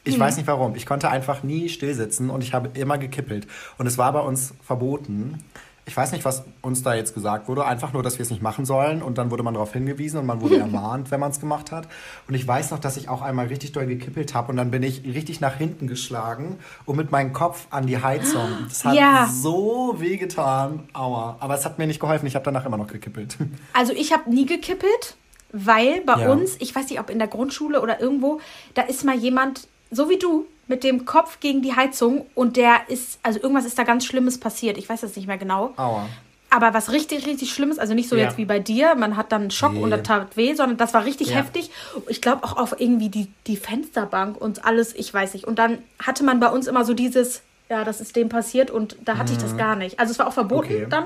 [0.05, 0.21] Ich Mhm.
[0.21, 0.75] weiß nicht warum.
[0.77, 3.47] Ich konnte einfach nie still sitzen und ich habe immer gekippelt.
[3.77, 5.43] Und es war bei uns verboten.
[5.89, 7.65] Ich weiß nicht, was uns da jetzt gesagt wurde.
[7.65, 9.03] Einfach nur, dass wir es nicht machen sollen.
[9.03, 11.89] Und dann wurde man darauf hingewiesen und man wurde ermahnt, wenn man es gemacht hat.
[12.29, 14.51] Und ich weiß noch, dass ich auch einmal richtig doll gekippelt habe.
[14.51, 18.49] Und dann bin ich richtig nach hinten geschlagen und mit meinem Kopf an die Heizung.
[18.69, 19.29] Das hat Ja.
[19.33, 20.81] so wehgetan.
[20.93, 21.37] Aua.
[21.41, 22.27] Aber es hat mir nicht geholfen.
[22.27, 23.37] Ich habe danach immer noch gekippelt.
[23.73, 25.17] Also ich habe nie gekippelt,
[25.53, 26.33] weil bei Ja.
[26.33, 28.41] uns, ich weiß nicht, ob in der Grundschule oder irgendwo,
[28.75, 32.89] da ist mal jemand, so wie du, mit dem Kopf gegen die Heizung und der
[32.89, 34.77] ist, also irgendwas ist da ganz Schlimmes passiert.
[34.77, 35.73] Ich weiß das nicht mehr genau.
[35.77, 36.07] Aua.
[36.51, 38.25] Aber was richtig, richtig Schlimmes, also nicht so Ja.
[38.25, 39.81] jetzt wie bei dir, man hat dann einen Schock Nee.
[39.81, 41.37] und das tat weh, sondern das war richtig Ja.
[41.37, 41.71] heftig.
[42.09, 45.47] Ich glaube auch auf irgendwie die, die Fensterbank und alles, ich weiß nicht.
[45.47, 48.97] Und dann hatte man bei uns immer so dieses, ja, das ist dem passiert und
[49.05, 49.99] da hatte ich das gar nicht.
[50.01, 50.75] Also es war auch verboten Mhm.
[50.83, 50.87] Okay.
[50.91, 51.05] dann,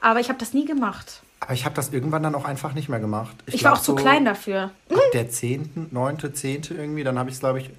[0.00, 1.22] aber ich habe das nie gemacht.
[1.40, 3.34] Aber ich habe das irgendwann dann auch einfach nicht mehr gemacht.
[3.46, 4.70] Ich, war glaub auch zu so- klein dafür.
[4.90, 6.70] ab der 10., 9., 10.
[6.70, 7.70] irgendwie, dann habe ich es, glaube ich,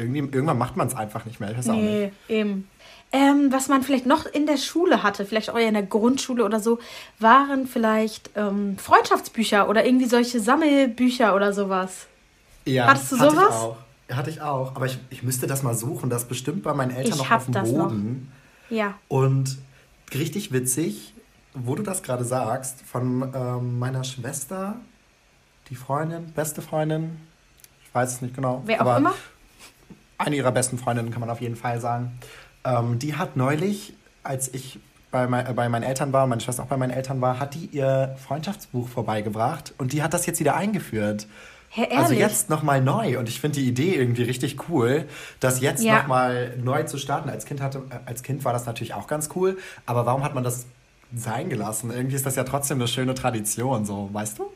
[0.00, 1.50] irgendwie, irgendwann macht man es einfach nicht mehr.
[1.50, 1.84] Ich weiß auch nicht.
[1.84, 2.68] Nee, eben.
[3.12, 6.44] Ähm, was man vielleicht noch in der Schule hatte, vielleicht auch eher in der Grundschule
[6.44, 6.78] oder so,
[7.18, 12.06] waren vielleicht ähm, Freundschaftsbücher oder irgendwie solche Sammelbücher oder sowas.
[12.66, 13.48] Ja, Hattest du hatte sowas?
[13.48, 13.76] Ich auch.
[14.12, 14.76] Hatte ich auch.
[14.76, 16.08] Aber ich, ich müsste das mal suchen.
[16.10, 17.88] Das ist bestimmt bei meinen Eltern Ich noch auf dem das noch.
[17.88, 18.32] Boden.
[18.68, 18.94] Ja.
[19.08, 19.58] Und
[20.14, 21.14] richtig witzig,
[21.54, 24.76] wo du das gerade sagst, von ähm, meiner Schwester,
[25.68, 27.16] die Freundin, beste Freundin,
[27.84, 28.62] ich weiß es nicht genau.
[28.66, 29.14] Wer auch immer.
[30.20, 32.12] Eine ihrer besten Freundinnen kann man auf jeden Fall sagen.
[32.64, 34.78] Ähm, die hat neulich, als ich
[35.10, 37.54] bei, mein, äh, bei meinen Eltern war, meine Schwester auch bei meinen Eltern war, hat
[37.54, 41.26] die ihr Freundschaftsbuch vorbeigebracht und die hat das jetzt wieder eingeführt.
[41.72, 41.86] Hä?
[41.96, 45.06] Also jetzt nochmal neu und ich finde die Idee irgendwie richtig cool,
[45.38, 45.98] das jetzt Ja.
[45.98, 47.30] nochmal neu zu starten.
[47.30, 49.56] Als kind, hatte, äh, als kind war das natürlich auch ganz cool,
[49.86, 50.66] aber warum hat man das
[51.14, 51.90] sein gelassen?
[51.92, 54.52] Irgendwie ist das ja trotzdem eine schöne Tradition, so, weißt du?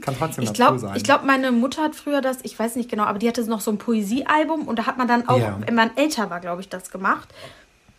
[0.00, 0.96] Kann trotzdem Ich dazu glaube, sein.
[0.96, 3.60] ich glaub, meine Mutter hat früher das, ich weiß nicht genau, aber die hatte noch
[3.60, 5.58] so ein Poesiealbum und da hat man dann auch, Ja.
[5.66, 7.28] wenn man älter war, glaube ich, das gemacht.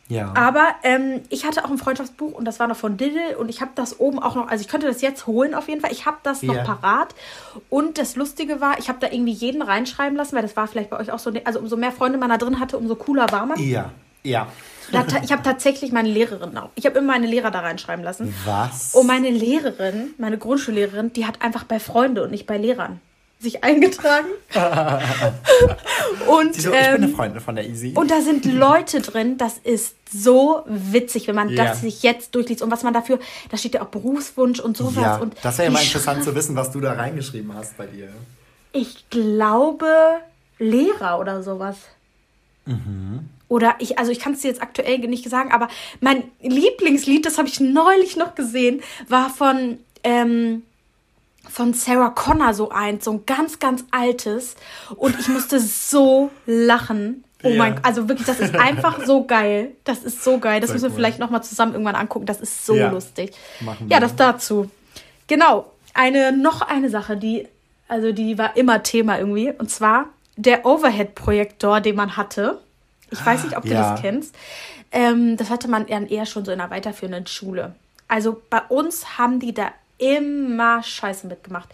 [0.08, 0.32] ja.
[0.36, 3.60] Aber ähm, ich hatte auch ein Freundschaftsbuch und das war noch von Diddle und ich
[3.62, 5.92] habe das oben auch noch, also ich könnte das jetzt holen auf jeden Fall.
[5.92, 6.64] Ich habe das noch Ja.
[6.64, 7.14] parat.
[7.70, 10.90] Und das Lustige war, ich habe da irgendwie jeden reinschreiben lassen, weil das war vielleicht
[10.90, 13.46] bei euch auch so, also umso mehr Freunde man da drin hatte, umso cooler war
[13.46, 13.60] man.
[13.60, 13.92] ja,
[14.24, 14.48] ja.
[15.24, 16.70] Ich habe tatsächlich meine Lehrerin auch.
[16.74, 18.34] Ich habe immer meine Lehrer da reinschreiben lassen.
[18.46, 18.96] Was?
[18.96, 23.00] Und meine Lehrerin, meine Grundschullehrerin, die hat einfach bei Freunde und nicht bei Lehrern
[23.40, 24.28] sich eingetragen.
[26.28, 27.94] und, so, ich bin eine ähm, Freundin von der Easy.
[27.96, 31.66] und da sind Leute drin, das ist so witzig, wenn man Ja.
[31.66, 32.62] das sich jetzt durchliest.
[32.62, 34.96] Und was man dafür, da steht ja auch Berufswunsch und sowas.
[35.02, 37.86] ja, und das wäre ja mal interessant zu wissen, was du da reingeschrieben hast bei
[37.86, 38.10] dir.
[38.74, 39.88] Ich glaube
[40.58, 41.78] Lehrer oder sowas.
[42.66, 43.30] Mhm.
[43.50, 45.68] Oder ich, also ich kann es dir jetzt aktuell nicht sagen, aber
[46.00, 50.64] mein Lieblingslied, das habe ich neulich noch gesehen, war von, ähm,
[51.50, 54.56] von Sarah Connor so eins, so ein ganz, ganz altes.
[54.96, 57.24] Und ich musste so lachen.
[57.42, 57.58] Oh Ja.
[57.58, 59.72] mein, also wirklich, das ist einfach so geil.
[59.84, 60.60] Das ist so geil.
[60.62, 60.96] Das Sehr müssen wir cool.
[60.98, 62.26] vielleicht nochmal zusammen irgendwann angucken.
[62.28, 62.92] Das ist so Ja.
[62.92, 63.32] lustig.
[63.88, 64.70] Ja, das dazu.
[65.28, 65.72] Genau.
[65.96, 67.48] Eine, noch eine Sache, die,
[67.88, 69.52] also die war immer Thema irgendwie.
[69.58, 72.62] Und zwar der Overhead-Projektor, den man hatte.
[73.12, 73.92] Ich weiß nicht, ob du Ja.
[73.92, 74.36] das kennst.
[74.92, 77.76] Ähm, das hatte man eher- eher schon so in einer weiterführenden Schule.
[78.08, 81.70] Also bei uns haben die da immer Scheiße mitgemacht.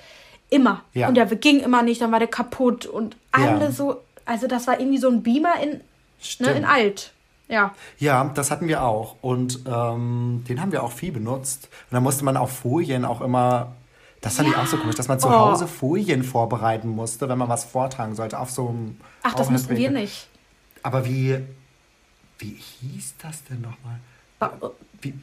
[0.49, 0.81] Immer.
[0.93, 1.07] Ja.
[1.07, 3.71] Und der ging immer nicht, dann war der kaputt und alle Ja.
[3.71, 4.01] so.
[4.25, 5.81] Also das war irgendwie so ein Beamer in,
[6.39, 7.11] ne, in alt.
[7.47, 7.73] Ja.
[7.99, 9.15] Ja, das hatten wir auch.
[9.21, 11.69] Und ähm, den haben wir auch viel benutzt.
[11.89, 13.73] Und da musste man auf Folien auch immer.
[14.21, 14.55] Das fand ja.
[14.55, 15.31] ich auch so komisch, dass man zu oh.
[15.31, 18.39] Hause Folien vorbereiten musste, wenn man was vortragen sollte.
[18.39, 18.99] Auf so einem.
[19.21, 20.27] Ach, das mussten wir nicht.
[20.85, 21.39] Aber wie.
[22.37, 23.99] Wie hieß das denn nochmal?
[25.01, 25.13] Wie,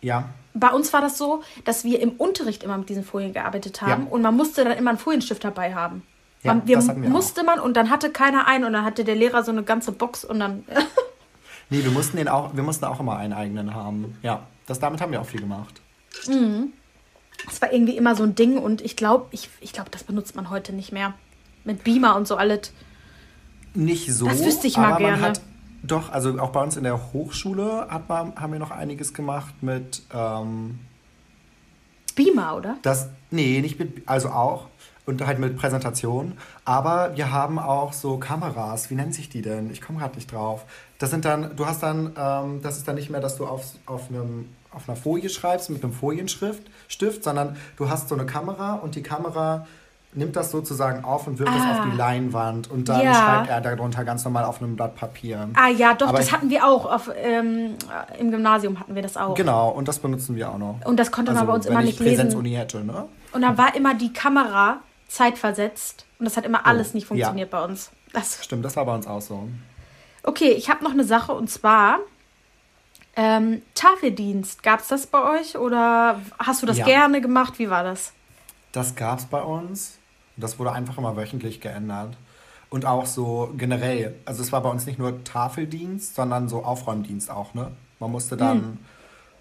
[0.00, 0.30] ja.
[0.52, 4.04] Bei uns war das so, dass wir im Unterricht immer mit diesen Folien gearbeitet haben
[4.04, 4.10] ja.
[4.10, 6.02] und man musste dann immer einen Folienstift dabei haben.
[6.42, 7.46] Ja, man, wir, wir musste auch.
[7.46, 10.24] man und dann hatte keiner einen und dann hatte der Lehrer so eine ganze Box
[10.24, 10.64] und dann.
[11.70, 14.18] nee, wir mussten den auch, wir mussten auch immer einen eigenen haben.
[14.22, 15.80] Ja, das damit haben wir auch viel gemacht.
[16.26, 16.72] Mhm.
[17.44, 20.34] Das war irgendwie immer so ein Ding und ich glaube, ich, ich glaube, das benutzt
[20.34, 21.14] man heute nicht mehr.
[21.64, 22.72] Mit Beamer und so alles.
[23.74, 24.26] Nicht so.
[24.26, 25.20] Das wüsste ich mal gerne.
[25.20, 25.40] Hat,
[25.82, 29.62] doch, also auch bei uns in der Hochschule hat man, haben wir noch einiges gemacht
[29.62, 30.02] mit.
[30.14, 30.78] Ähm,
[32.14, 32.76] Beamer, oder?
[32.82, 34.66] Das, nee, nicht mit, also auch.
[35.04, 36.34] Und halt mit Präsentation.
[36.64, 38.90] Aber wir haben auch so Kameras.
[38.90, 39.70] Wie nennen sich die denn?
[39.70, 40.64] Ich komme gerade nicht drauf.
[40.98, 43.64] Das sind dann, du hast dann, ähm, das ist dann nicht mehr, dass du auf,
[43.86, 48.26] auf, einem, auf einer Folie schreibst mit einem Folienstift, Stift, sondern du hast so eine
[48.26, 49.66] Kamera und die Kamera
[50.14, 51.56] nimmt das sozusagen auf und wirft ah.
[51.56, 53.14] es auf die Leinwand und dann ja.
[53.14, 55.48] schreibt er darunter ganz normal auf einem Blatt Papier.
[55.54, 56.86] Ah ja, doch, Aber das hatten wir auch.
[56.86, 57.76] Auf, ähm,
[58.18, 59.34] Im Gymnasium hatten wir das auch.
[59.34, 60.80] Genau, und das benutzen wir auch noch.
[60.84, 62.16] Und das konnte also, man bei uns immer nicht lesen.
[62.16, 63.06] Präsenzuni hätte, ne?
[63.32, 67.52] Und dann war immer die Kamera zeitversetzt und das hat immer alles oh, nicht funktioniert
[67.52, 67.58] ja.
[67.58, 67.90] bei uns.
[68.12, 69.48] Das Stimmt, das war bei uns auch so.
[70.22, 71.98] Okay, ich habe noch eine Sache und zwar
[73.16, 74.62] ähm, Tafeldienst.
[74.62, 76.84] Gab es das bei euch oder hast du das ja.
[76.84, 77.58] gerne gemacht?
[77.58, 78.12] Wie war das?
[78.72, 79.98] Das gab es bei uns.
[80.42, 82.16] Das wurde einfach immer wöchentlich geändert.
[82.70, 84.14] Und auch so generell.
[84.24, 87.72] Also es war bei uns nicht nur Tafeldienst, sondern so Aufräumdienst auch, ne?
[87.98, 88.78] Man musste dann mhm.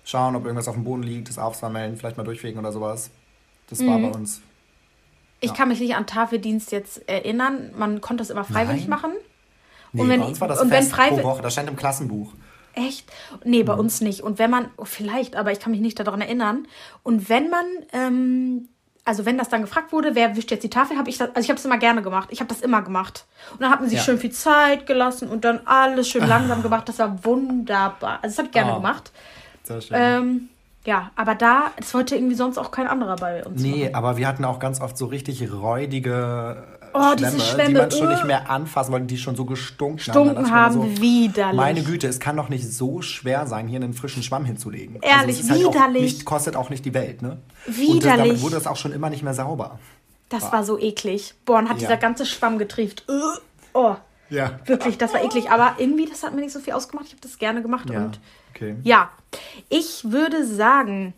[0.04, 3.10] schauen, ob irgendwas auf dem Boden liegt, das aufsammeln, vielleicht mal durchwegen oder sowas.
[3.70, 3.88] Das mhm.
[3.88, 4.41] war bei uns.
[5.39, 7.72] Ich kann mich nicht an Tafeldienst jetzt erinnern.
[7.76, 8.89] Man konnte es immer freiwillig Nein.
[8.89, 9.12] machen.
[9.93, 11.41] Nee, und wenn, bei uns war das und fest pro Woche.
[11.41, 12.34] Das stand im Klassenbuch.
[12.74, 13.12] Echt?
[13.43, 13.80] Nee, bei mhm.
[13.80, 14.22] uns nicht.
[14.22, 16.68] Und wenn man, oh, vielleicht, aber ich kann mich nicht daran erinnern.
[17.04, 18.70] Und wenn man ähm,
[19.12, 21.41] also wenn das dann gefragt wurde, wer wischt jetzt die Tafel, habe ich das, also
[21.41, 22.30] ich habe es immer gerne gemacht.
[22.32, 23.26] Ich habe das immer gemacht.
[23.51, 24.05] Und dann hat man sich ja.
[24.05, 26.88] schön viel Zeit gelassen und dann alles schön langsam gemacht.
[26.88, 28.20] Das war wunderbar.
[28.22, 29.12] Also das habe ich gerne oh, gemacht.
[29.64, 29.97] Sehr schön.
[29.99, 30.49] Ähm,
[30.86, 33.62] ja, aber da, das wollte irgendwie sonst auch kein anderer bei uns.
[33.62, 33.95] Nee, machen.
[33.95, 38.09] aber wir hatten auch ganz oft so richtig räudige oh, Schwämme, Schwämme, die man schon
[38.09, 40.51] nicht mehr anfassen wollte, die schon so gestunken, Stunken haben.
[40.51, 41.57] haben so, widerlich.
[41.57, 44.99] Meine Güte, es kann doch nicht so schwer sein, hier einen frischen Schwamm hinzulegen.
[45.01, 45.82] Also Ehrlich, also widerlich.
[45.82, 47.39] Halt nicht, kostet auch nicht die Welt, ne?
[47.66, 47.89] Widerlich.
[47.89, 49.80] Und das, damit wurde es auch schon immer nicht mehr sauber.
[50.30, 51.34] Das war, war so eklig.
[51.45, 51.88] Boah, und hat ja.
[51.88, 53.05] dieser ganze Schwamm getrieft.
[53.74, 53.95] Oh.
[54.30, 54.59] Ja.
[54.66, 55.51] Wirklich, das war eklig.
[55.51, 57.07] Aber irgendwie, das hat mir nicht so viel ausgemacht.
[57.07, 57.89] Ich habe das gerne gemacht.
[57.89, 58.05] Ja.
[58.05, 58.20] Und
[58.55, 58.76] okay.
[58.84, 59.09] ja,
[59.70, 61.14] ich würde sagen,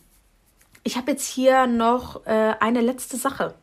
[0.83, 3.53] ich habe jetzt hier noch äh, eine letzte Sache.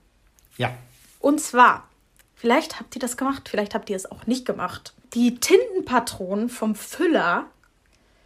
[0.57, 0.72] Ja.
[1.18, 1.85] Und zwar
[2.41, 4.95] Vielleicht habt ihr das gemacht, vielleicht habt ihr es auch nicht gemacht.
[5.12, 7.45] Die Tintenpatronen vom Füller,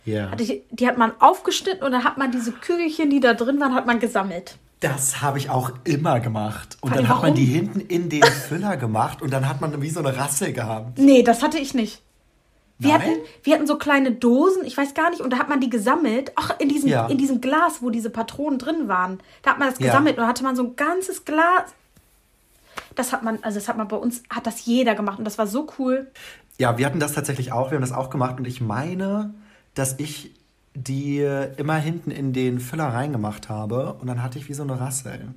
[0.05, 0.35] ja.
[0.35, 3.75] die, die hat man aufgeschnitten und dann hat man diese Kügelchen, die da drin waren,
[3.75, 4.57] hat man gesammelt.
[4.81, 6.77] Das habe ich auch immer gemacht.
[6.81, 9.89] Und dann hat man die hinten in den Füller gemacht und dann hat man wie
[9.89, 10.99] so eine Rasse gehabt.
[10.99, 12.03] Nee, das hatte ich nicht.
[12.79, 15.61] Wir hatten, wir hatten so kleine Dosen, ich weiß gar nicht, und da hat man
[15.61, 16.33] die gesammelt.
[16.35, 17.07] Ach, in diesem, ja.
[17.07, 19.21] in diesem Glas, wo diese Patronen drin waren.
[19.43, 20.23] Da hat man das gesammelt ja.
[20.23, 21.73] und da hatte man so ein ganzes Glas
[22.95, 25.39] das hat man, also das hat man bei uns, hat das jeder gemacht und das
[25.39, 26.11] war so cool.
[26.59, 29.35] Ja, wir hatten das tatsächlich auch, wir haben das auch gemacht und ich meine,
[29.75, 30.33] dass ich
[30.75, 31.21] die
[31.57, 35.35] immer hinten in den Füller reingemacht habe und dann hatte ich wie so eine Rassel.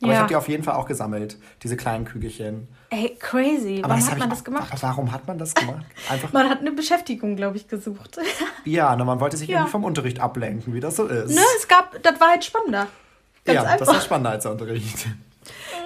[0.00, 0.14] Aber ja.
[0.14, 2.68] ich habe die auf jeden Fall auch gesammelt, diese kleinen Kügelchen.
[2.90, 3.80] Ey, crazy.
[3.82, 4.72] Aber warum hat man das gemacht?
[4.80, 5.84] Warum hat man das gemacht?
[6.08, 8.18] Einfach man hat eine Beschäftigung, glaube ich, gesucht.
[8.64, 9.56] ja, ne, man wollte sich ja.
[9.56, 11.34] irgendwie vom Unterricht ablenken, wie das so ist.
[11.34, 12.86] Ne, es gab, das war halt spannender.
[13.44, 13.78] Ganz ja, einfach.
[13.78, 15.06] das war spannender als der Unterricht.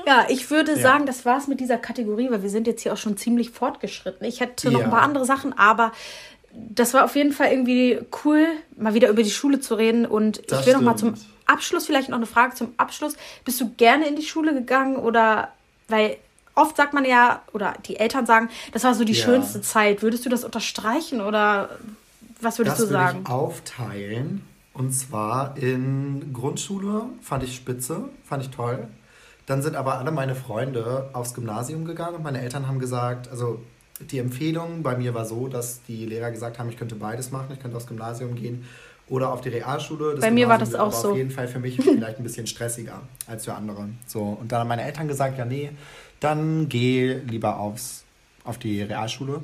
[0.04, 0.78] Ja, ich würde ja.
[0.78, 4.26] sagen, das war's mit dieser Kategorie, weil wir sind jetzt hier auch schon ziemlich fortgeschritten.
[4.26, 5.92] Ich hätte noch ein paar andere Sachen, aber
[6.52, 8.46] das war auf jeden Fall irgendwie cool,
[8.76, 10.06] mal wieder über die Schule zu reden.
[10.06, 11.14] Und das ich will noch mal zum
[11.46, 13.14] Abschluss vielleicht noch eine Frage zum Abschluss.
[13.44, 15.48] Bist du gerne in die Schule gegangen oder
[15.88, 16.16] weil
[16.54, 19.24] oft sagt man ja oder die Eltern sagen, das war so die ja.
[19.24, 20.02] schönste Zeit.
[20.02, 21.70] Würdest du das unterstreichen oder
[22.40, 23.20] was würdest das du sagen?
[23.22, 24.42] Ich aufteilen
[24.74, 28.88] und zwar in Grundschule fand ich spitze, fand ich toll.
[29.46, 33.60] Dann sind aber alle meine Freunde aufs Gymnasium gegangen und meine Eltern haben gesagt, also
[34.10, 37.48] die Empfehlung bei mir war so, dass die Lehrer gesagt haben, ich könnte beides machen,
[37.52, 38.64] ich könnte aufs Gymnasium gehen
[39.08, 40.12] oder auf die Realschule.
[40.12, 41.10] Das bei mir war das auch so.
[41.10, 43.88] Auf jeden Fall für mich vielleicht ein bisschen stressiger als für andere.
[44.06, 45.70] So und dann haben meine Eltern gesagt, ja nee,
[46.20, 48.04] dann geh lieber aufs
[48.44, 49.40] auf die Realschule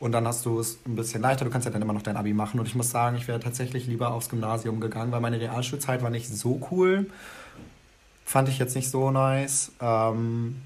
[0.00, 1.44] und dann hast du es ein bisschen leichter.
[1.44, 2.58] Du kannst ja dann immer noch dein Abi machen.
[2.58, 6.08] Und ich muss sagen, ich wäre tatsächlich lieber aufs Gymnasium gegangen, weil meine Realschulzeit war
[6.08, 7.06] nicht so cool.
[8.24, 9.72] Fand ich jetzt nicht so nice.
[9.78, 10.56] Ähm,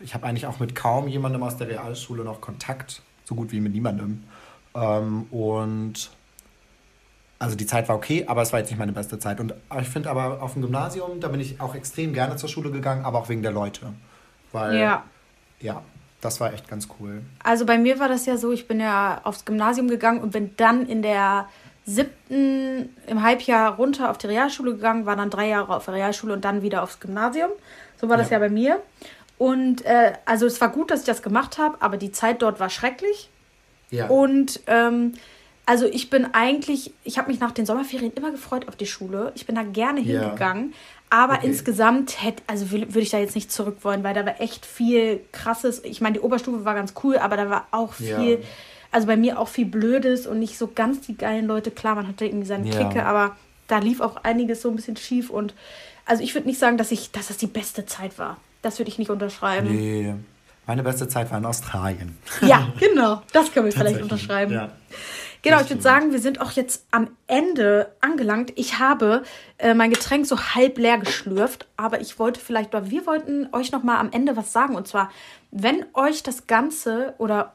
[0.00, 3.60] ich habe eigentlich auch mit kaum jemandem aus der Realschule noch Kontakt, so gut wie
[3.60, 4.24] mit niemandem.
[4.74, 6.10] Ähm, und
[7.38, 9.40] also die Zeit war okay, aber es war jetzt nicht meine beste Zeit.
[9.40, 12.70] Und ich finde aber auf dem Gymnasium, da bin ich auch extrem gerne zur Schule
[12.70, 13.92] gegangen, aber auch wegen der Leute.
[14.52, 15.04] Weil, ja,
[15.60, 15.82] ja
[16.20, 17.22] das war echt ganz cool.
[17.44, 20.50] Also bei mir war das ja so, ich bin ja aufs Gymnasium gegangen und bin
[20.56, 21.48] dann in der
[21.84, 26.34] siebten im Halbjahr runter auf die Realschule gegangen, war dann drei Jahre auf der Realschule
[26.34, 27.50] und dann wieder aufs Gymnasium.
[28.00, 28.80] So war das ja, ja bei mir.
[29.38, 32.58] Und äh, also es war gut, dass ich das gemacht habe, aber die Zeit dort
[32.60, 33.30] war schrecklich.
[33.90, 34.08] Ja.
[34.08, 35.14] Und ähm,
[35.64, 39.32] also ich bin eigentlich, ich habe mich nach den Sommerferien immer gefreut auf die Schule.
[39.34, 40.20] Ich bin da gerne ja.
[40.20, 40.74] hingegangen.
[41.10, 41.46] Aber okay.
[41.46, 45.20] insgesamt hätte, also würde ich da jetzt nicht zurück wollen, weil da war echt viel
[45.32, 45.82] krasses.
[45.84, 48.46] Ich meine, die Oberstufe war ganz cool, aber da war auch viel, ja.
[48.92, 51.70] also bei mir auch viel Blödes und nicht so ganz die geilen Leute.
[51.70, 52.74] Klar, man hatte irgendwie seine ja.
[52.74, 53.36] Clique, aber
[53.68, 55.54] da lief auch einiges so ein bisschen schief und
[56.04, 58.38] also ich würde nicht sagen, dass ich, dass das die beste Zeit war.
[58.62, 59.68] Das würde ich nicht unterschreiben.
[59.68, 60.14] Nee.
[60.66, 62.18] Meine beste Zeit war in Australien.
[62.42, 63.22] Ja, genau.
[63.32, 64.52] Das können wir vielleicht unterschreiben.
[64.52, 64.70] Ja.
[65.42, 68.52] Genau, ich würde sagen, wir sind auch jetzt am Ende angelangt.
[68.56, 69.22] Ich habe
[69.58, 73.72] äh, mein Getränk so halb leer geschlürft, aber ich wollte vielleicht, oder wir wollten euch
[73.72, 74.74] noch mal am Ende was sagen.
[74.74, 75.10] Und zwar,
[75.50, 77.54] wenn euch das Ganze oder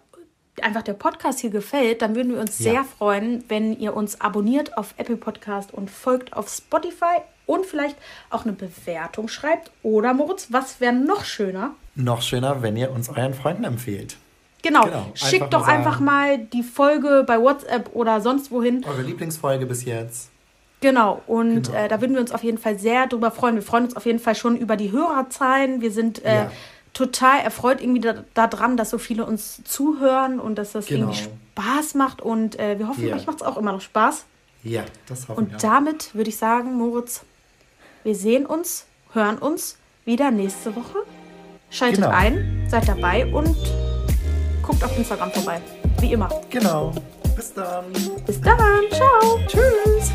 [0.61, 2.71] einfach der Podcast hier gefällt, dann würden wir uns ja.
[2.71, 7.97] sehr freuen, wenn ihr uns abonniert auf Apple Podcast und folgt auf Spotify und vielleicht
[8.29, 9.71] auch eine Bewertung schreibt.
[9.83, 11.71] Oder Moritz, was wäre noch schöner?
[11.95, 14.17] Noch schöner, wenn ihr uns euren Freunden empfehlt.
[14.63, 14.85] Genau.
[14.85, 15.11] genau.
[15.13, 18.83] Schickt doch sagen, einfach mal die Folge bei WhatsApp oder sonst wohin.
[18.85, 20.29] Eure Lieblingsfolge bis jetzt.
[20.79, 21.77] Genau, und genau.
[21.77, 23.55] Äh, da würden wir uns auf jeden Fall sehr drüber freuen.
[23.55, 25.81] Wir freuen uns auf jeden Fall schon über die Hörerzahlen.
[25.81, 26.51] Wir sind äh, ja.
[26.93, 31.11] total erfreut irgendwie daran, da dass so viele uns zuhören und dass das genau.
[31.11, 31.23] irgendwie
[31.53, 32.21] Spaß macht.
[32.21, 33.15] Und äh, wir hoffen, ja.
[33.15, 34.25] euch macht es auch immer noch Spaß.
[34.63, 35.53] Ja, das hoffen und wir.
[35.55, 37.21] Und damit würde ich sagen, Moritz,
[38.03, 41.05] wir sehen uns, hören uns wieder nächste Woche.
[41.69, 42.09] Schaltet genau.
[42.09, 43.55] ein, seid dabei und
[44.61, 45.61] guckt auf Instagram vorbei.
[46.01, 46.29] Wie immer.
[46.49, 46.91] Genau.
[47.35, 47.85] Bis dann.
[48.25, 48.57] Bis dann.
[48.91, 49.39] Ciao.
[49.47, 50.11] Tschüss.